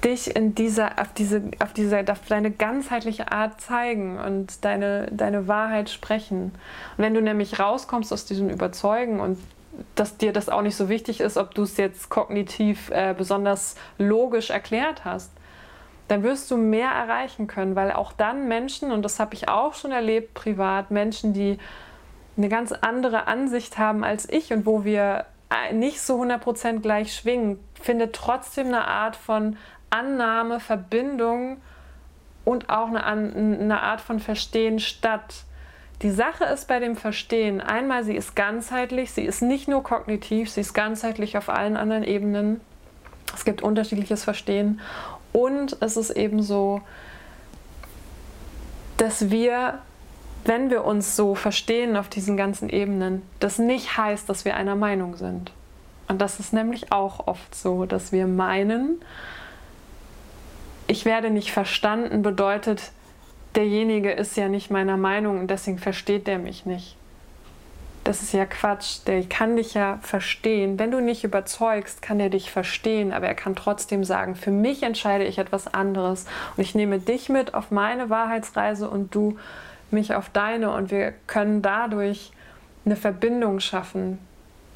dich 0.07 0.35
in 0.35 0.55
dieser, 0.55 1.01
auf 1.01 1.13
diese, 1.13 1.43
auf 1.59 1.73
diese, 1.73 2.05
auf 2.11 2.21
deine 2.29 2.51
ganzheitliche 2.51 3.33
Art 3.33 3.61
zeigen 3.61 4.19
und 4.19 4.65
deine, 4.65 5.09
deine 5.11 5.49
Wahrheit 5.49 5.91
sprechen. 5.91 6.53
Und 6.97 7.05
wenn 7.05 7.13
du 7.13 7.21
nämlich 7.21 7.59
rauskommst 7.59 8.13
aus 8.13 8.25
diesem 8.25 8.49
Überzeugen 8.49 9.21
und 9.21 9.39
dass 9.95 10.17
dir 10.17 10.33
das 10.33 10.49
auch 10.49 10.63
nicht 10.63 10.77
so 10.77 10.89
wichtig 10.89 11.21
ist, 11.21 11.37
ob 11.37 11.55
du 11.55 11.63
es 11.65 11.77
jetzt 11.77 12.09
kognitiv 12.09 12.91
äh, 12.91 13.15
besonders 13.17 13.75
logisch 13.99 14.51
erklärt 14.51 15.05
hast, 15.05 15.31
dann 16.09 16.23
wirst 16.23 16.51
du 16.51 16.57
mehr 16.57 16.91
erreichen 16.91 17.49
können, 17.49 17.75
weil 17.75 17.91
auch 17.91 18.13
dann 18.13 18.47
Menschen, 18.49 18.93
und 18.93 19.03
das 19.03 19.19
habe 19.19 19.35
ich 19.35 19.49
auch 19.49 19.75
schon 19.75 19.91
erlebt 19.91 20.35
privat, 20.35 20.91
Menschen, 20.91 21.33
die 21.33 21.59
eine 22.37 22.49
ganz 22.49 22.73
andere 22.73 23.27
Ansicht 23.27 23.77
haben 23.77 24.05
als 24.05 24.29
ich 24.29 24.53
und 24.53 24.67
wo 24.67 24.85
wir 24.85 25.27
äh, 25.51 25.73
nicht 25.73 26.01
so 26.01 26.21
100% 26.23 26.81
gleich 26.81 27.15
schwingen, 27.15 27.59
findet 27.75 28.15
trotzdem 28.15 28.69
eine 28.69 28.87
Art 28.87 29.17
von 29.17 29.57
Annahme, 29.91 30.61
Verbindung 30.61 31.59
und 32.45 32.71
auch 32.71 32.89
eine, 32.89 33.05
eine 33.05 33.81
Art 33.83 34.01
von 34.01 34.21
Verstehen 34.21 34.79
statt, 34.79 35.45
die 36.03 36.11
Sache 36.11 36.45
ist 36.45 36.69
bei 36.69 36.79
dem 36.79 36.95
Verstehen, 36.95 37.61
einmal, 37.61 38.05
sie 38.05 38.15
ist 38.15 38.37
ganzheitlich, 38.37 39.13
sie 39.13 39.23
ist 39.23 39.41
nicht 39.41 39.67
nur 39.67 39.83
kognitiv, 39.83 40.51
sie 40.51 40.61
ist 40.61 40.75
ganzheitlich 40.75 41.39
auf 41.39 41.49
allen 41.49 41.77
anderen 41.77 42.05
Ebenen. 42.05 42.61
Es 43.35 43.47
gibt 43.47 43.63
unterschiedliches 43.63 44.23
Verstehen. 44.23 44.81
Und 45.33 45.79
es 45.81 45.97
ist 45.97 46.11
eben 46.11 46.43
so, 46.43 46.83
dass 48.99 49.31
wir, 49.31 49.79
wenn 50.45 50.69
wir 50.69 50.85
uns 50.85 51.17
so 51.17 51.35
verstehen 51.35 51.97
auf 51.97 52.09
diesen 52.09 52.37
ganzen 52.37 52.69
Ebenen, 52.69 53.23
das 53.41 53.59
nicht 53.59 53.97
heißt, 53.97 54.29
dass 54.29 54.45
wir 54.45 54.55
einer 54.55 54.77
Meinung 54.77 55.17
sind. 55.17 55.51
Und 56.09 56.21
das 56.21 56.41
ist 56.41 56.53
nämlich 56.53 56.93
auch 56.93 57.27
oft 57.27 57.55
so, 57.55 57.87
dass 57.87 58.13
wir 58.13 58.27
meinen, 58.27 59.01
ich 60.87 61.05
werde 61.05 61.31
nicht 61.31 61.53
verstanden 61.53 62.23
bedeutet, 62.23 62.93
derjenige 63.55 64.13
ist 64.13 64.37
ja 64.37 64.49
nicht 64.49 64.71
meiner 64.71 64.97
Meinung 64.97 65.41
und 65.41 65.51
deswegen 65.51 65.79
versteht 65.79 66.27
der 66.27 66.39
mich 66.39 66.67
nicht. 66.67 66.97
Das 68.05 68.23
ist 68.23 68.33
ja 68.33 68.47
Quatsch. 68.47 68.99
Der 69.09 69.25
kann 69.25 69.57
dich 69.57 69.75
ja 69.75 69.99
verstehen. 70.01 70.79
Wenn 70.79 70.93
du 70.93 71.01
nicht 71.01 71.25
überzeugst, 71.25 72.03
kann 72.03 72.21
er 72.21 72.31
dich 72.31 72.53
verstehen, 72.53 73.13
aber 73.13 73.27
er 73.27 73.35
kann 73.35 73.57
trotzdem 73.57 74.05
sagen, 74.05 74.37
für 74.37 74.53
mich 74.53 74.85
entscheide 74.85 75.25
ich 75.25 75.39
etwas 75.39 75.67
anderes 75.75 76.27
und 76.57 76.63
ich 76.63 76.77
nehme 76.77 77.01
dich 77.01 77.29
mit 77.29 77.55
auf 77.55 77.73
meine 77.73 78.09
Wahrheitsreise 78.09 78.89
und 78.89 79.13
du 79.13 79.39
mich 79.91 80.15
auf 80.15 80.29
deine 80.29 80.71
und 80.71 80.93
wir 80.93 81.15
können 81.27 81.63
dadurch 81.63 82.31
eine 82.85 82.95
Verbindung 82.95 83.59
schaffen, 83.59 84.19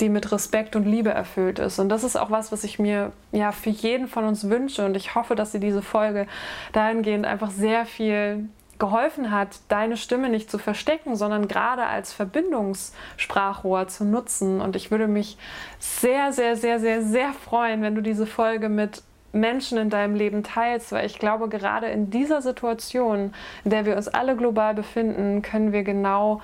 die 0.00 0.08
mit 0.08 0.32
Respekt 0.32 0.76
und 0.76 0.84
Liebe 0.84 1.10
erfüllt 1.10 1.58
ist. 1.58 1.78
Und 1.78 1.88
das 1.88 2.04
ist 2.04 2.16
auch 2.16 2.30
was, 2.30 2.52
was 2.52 2.64
ich 2.64 2.78
mir 2.78 3.12
ja 3.32 3.52
für 3.52 3.70
jeden 3.70 4.08
von 4.08 4.24
uns 4.24 4.48
wünsche. 4.48 4.84
Und 4.84 4.96
ich 4.96 5.14
hoffe, 5.14 5.34
dass 5.34 5.52
dir 5.52 5.60
diese 5.60 5.82
Folge 5.82 6.26
dahingehend 6.72 7.26
einfach 7.26 7.50
sehr 7.50 7.86
viel 7.86 8.48
geholfen 8.78 9.30
hat, 9.30 9.58
deine 9.68 9.96
Stimme 9.96 10.30
nicht 10.30 10.50
zu 10.50 10.58
verstecken, 10.58 11.14
sondern 11.14 11.46
gerade 11.46 11.84
als 11.84 12.12
Verbindungssprachrohr 12.12 13.86
zu 13.88 14.04
nutzen. 14.04 14.60
Und 14.60 14.74
ich 14.74 14.90
würde 14.90 15.06
mich 15.06 15.36
sehr, 15.78 16.32
sehr, 16.32 16.56
sehr, 16.56 16.80
sehr, 16.80 17.02
sehr 17.02 17.32
freuen, 17.32 17.82
wenn 17.82 17.94
du 17.94 18.00
diese 18.00 18.26
Folge 18.26 18.68
mit 18.68 19.02
Menschen 19.32 19.78
in 19.78 19.90
deinem 19.90 20.16
Leben 20.16 20.42
teilst, 20.42 20.90
weil 20.90 21.06
ich 21.06 21.18
glaube, 21.18 21.48
gerade 21.48 21.86
in 21.86 22.10
dieser 22.10 22.42
Situation, 22.42 23.32
in 23.64 23.70
der 23.70 23.86
wir 23.86 23.96
uns 23.96 24.08
alle 24.08 24.34
global 24.34 24.74
befinden, 24.74 25.42
können 25.42 25.72
wir 25.72 25.84
genau 25.84 26.40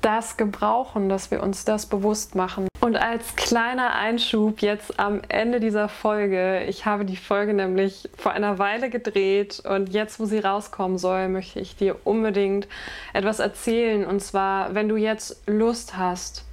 das 0.00 0.36
gebrauchen, 0.36 1.08
dass 1.08 1.30
wir 1.30 1.42
uns 1.42 1.64
das 1.64 1.86
bewusst 1.86 2.34
machen. 2.34 2.68
Und 2.80 2.96
als 2.96 3.34
kleiner 3.34 3.94
Einschub 3.96 4.62
jetzt 4.62 5.00
am 5.00 5.20
Ende 5.28 5.58
dieser 5.58 5.88
Folge, 5.88 6.62
ich 6.68 6.86
habe 6.86 7.04
die 7.04 7.16
Folge 7.16 7.52
nämlich 7.52 8.08
vor 8.16 8.32
einer 8.32 8.58
Weile 8.60 8.90
gedreht 8.90 9.60
und 9.68 9.92
jetzt, 9.92 10.20
wo 10.20 10.24
sie 10.24 10.38
rauskommen 10.38 10.96
soll, 10.96 11.28
möchte 11.28 11.58
ich 11.58 11.74
dir 11.74 11.96
unbedingt 12.04 12.68
etwas 13.12 13.40
erzählen. 13.40 14.06
Und 14.06 14.20
zwar, 14.20 14.74
wenn 14.76 14.88
du 14.88 14.96
jetzt 14.96 15.42
Lust 15.48 15.96
hast, 15.96 16.44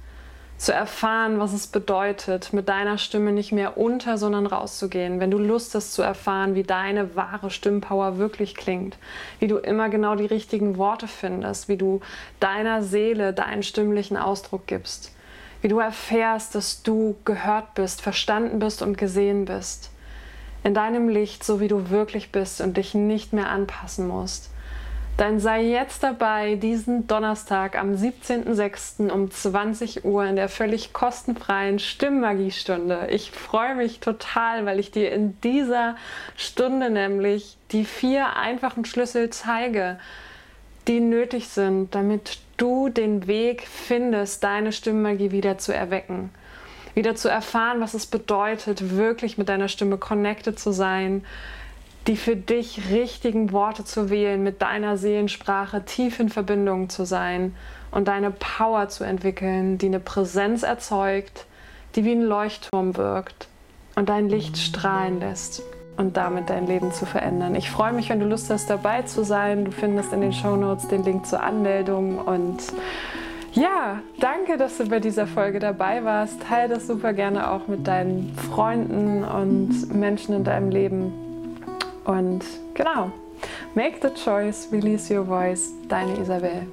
zu 0.56 0.72
erfahren, 0.72 1.40
was 1.40 1.52
es 1.52 1.66
bedeutet, 1.66 2.52
mit 2.52 2.68
deiner 2.68 2.96
Stimme 2.96 3.32
nicht 3.32 3.52
mehr 3.52 3.76
unter, 3.76 4.18
sondern 4.18 4.46
rauszugehen. 4.46 5.20
Wenn 5.20 5.30
du 5.30 5.38
Lust 5.38 5.74
hast 5.74 5.92
zu 5.92 6.02
erfahren, 6.02 6.54
wie 6.54 6.62
deine 6.62 7.16
wahre 7.16 7.50
Stimmpower 7.50 8.18
wirklich 8.18 8.54
klingt, 8.54 8.96
wie 9.40 9.48
du 9.48 9.58
immer 9.58 9.88
genau 9.88 10.14
die 10.14 10.26
richtigen 10.26 10.78
Worte 10.78 11.08
findest, 11.08 11.68
wie 11.68 11.76
du 11.76 12.00
deiner 12.40 12.82
Seele 12.82 13.32
deinen 13.32 13.62
stimmlichen 13.62 14.16
Ausdruck 14.16 14.66
gibst, 14.66 15.12
wie 15.60 15.68
du 15.68 15.80
erfährst, 15.80 16.54
dass 16.54 16.82
du 16.82 17.16
gehört 17.24 17.74
bist, 17.74 18.00
verstanden 18.00 18.60
bist 18.60 18.80
und 18.80 18.96
gesehen 18.96 19.46
bist. 19.46 19.90
In 20.62 20.72
deinem 20.72 21.08
Licht, 21.08 21.44
so 21.44 21.60
wie 21.60 21.68
du 21.68 21.90
wirklich 21.90 22.32
bist 22.32 22.60
und 22.60 22.76
dich 22.76 22.94
nicht 22.94 23.32
mehr 23.32 23.50
anpassen 23.50 24.06
musst 24.06 24.50
dann 25.16 25.38
sei 25.38 25.62
jetzt 25.62 26.02
dabei 26.02 26.56
diesen 26.56 27.06
Donnerstag 27.06 27.78
am 27.78 27.92
17.06. 27.92 29.10
um 29.10 29.30
20 29.30 30.04
Uhr 30.04 30.24
in 30.24 30.34
der 30.34 30.48
völlig 30.48 30.92
kostenfreien 30.92 31.78
Stimmmagiestunde. 31.78 33.06
Ich 33.10 33.30
freue 33.30 33.76
mich 33.76 34.00
total, 34.00 34.66
weil 34.66 34.80
ich 34.80 34.90
dir 34.90 35.12
in 35.12 35.40
dieser 35.42 35.94
Stunde 36.36 36.90
nämlich 36.90 37.56
die 37.70 37.84
vier 37.84 38.36
einfachen 38.36 38.84
Schlüssel 38.84 39.30
zeige, 39.30 39.98
die 40.88 40.98
nötig 40.98 41.48
sind, 41.48 41.94
damit 41.94 42.38
du 42.56 42.88
den 42.88 43.28
Weg 43.28 43.68
findest, 43.68 44.42
deine 44.42 44.72
Stimmmagie 44.72 45.30
wieder 45.30 45.58
zu 45.58 45.72
erwecken. 45.72 46.30
Wieder 46.94 47.14
zu 47.14 47.28
erfahren, 47.28 47.80
was 47.80 47.94
es 47.94 48.06
bedeutet, 48.06 48.96
wirklich 48.96 49.38
mit 49.38 49.48
deiner 49.48 49.68
Stimme 49.68 49.96
connected 49.96 50.58
zu 50.58 50.72
sein, 50.72 51.24
die 52.06 52.16
für 52.16 52.36
dich 52.36 52.90
richtigen 52.90 53.52
Worte 53.52 53.84
zu 53.84 54.10
wählen, 54.10 54.42
mit 54.42 54.60
deiner 54.60 54.96
Seelensprache 54.96 55.84
tief 55.84 56.20
in 56.20 56.28
Verbindung 56.28 56.90
zu 56.90 57.04
sein 57.06 57.54
und 57.90 58.08
deine 58.08 58.30
Power 58.30 58.88
zu 58.88 59.04
entwickeln, 59.04 59.78
die 59.78 59.86
eine 59.86 60.00
Präsenz 60.00 60.62
erzeugt, 60.62 61.46
die 61.94 62.04
wie 62.04 62.12
ein 62.12 62.22
Leuchtturm 62.22 62.96
wirkt 62.96 63.48
und 63.94 64.08
dein 64.08 64.28
Licht 64.28 64.58
strahlen 64.58 65.20
lässt 65.20 65.62
und 65.96 66.16
damit 66.16 66.50
dein 66.50 66.66
Leben 66.66 66.92
zu 66.92 67.06
verändern. 67.06 67.54
Ich 67.54 67.70
freue 67.70 67.92
mich, 67.92 68.10
wenn 68.10 68.20
du 68.20 68.26
Lust 68.26 68.50
hast, 68.50 68.68
dabei 68.68 69.02
zu 69.02 69.24
sein. 69.24 69.64
Du 69.64 69.70
findest 69.70 70.12
in 70.12 70.20
den 70.20 70.32
Show 70.32 70.56
Notes 70.56 70.88
den 70.88 71.04
Link 71.04 71.26
zur 71.26 71.42
Anmeldung 71.42 72.18
und 72.18 72.58
ja, 73.52 74.00
danke, 74.18 74.56
dass 74.56 74.78
du 74.78 74.88
bei 74.88 74.98
dieser 74.98 75.28
Folge 75.28 75.60
dabei 75.60 76.04
warst. 76.04 76.42
Teile 76.42 76.74
das 76.74 76.88
super 76.88 77.12
gerne 77.12 77.50
auch 77.52 77.68
mit 77.68 77.86
deinen 77.86 78.36
Freunden 78.50 79.22
und 79.22 79.94
Menschen 79.94 80.34
in 80.34 80.42
deinem 80.42 80.70
Leben 80.70 81.23
und 82.04 82.44
genau, 82.74 83.10
make 83.74 84.00
the 84.00 84.10
choice, 84.14 84.68
release 84.70 85.12
your 85.12 85.24
voice, 85.24 85.72
deine 85.88 86.18
Isabel. 86.18 86.66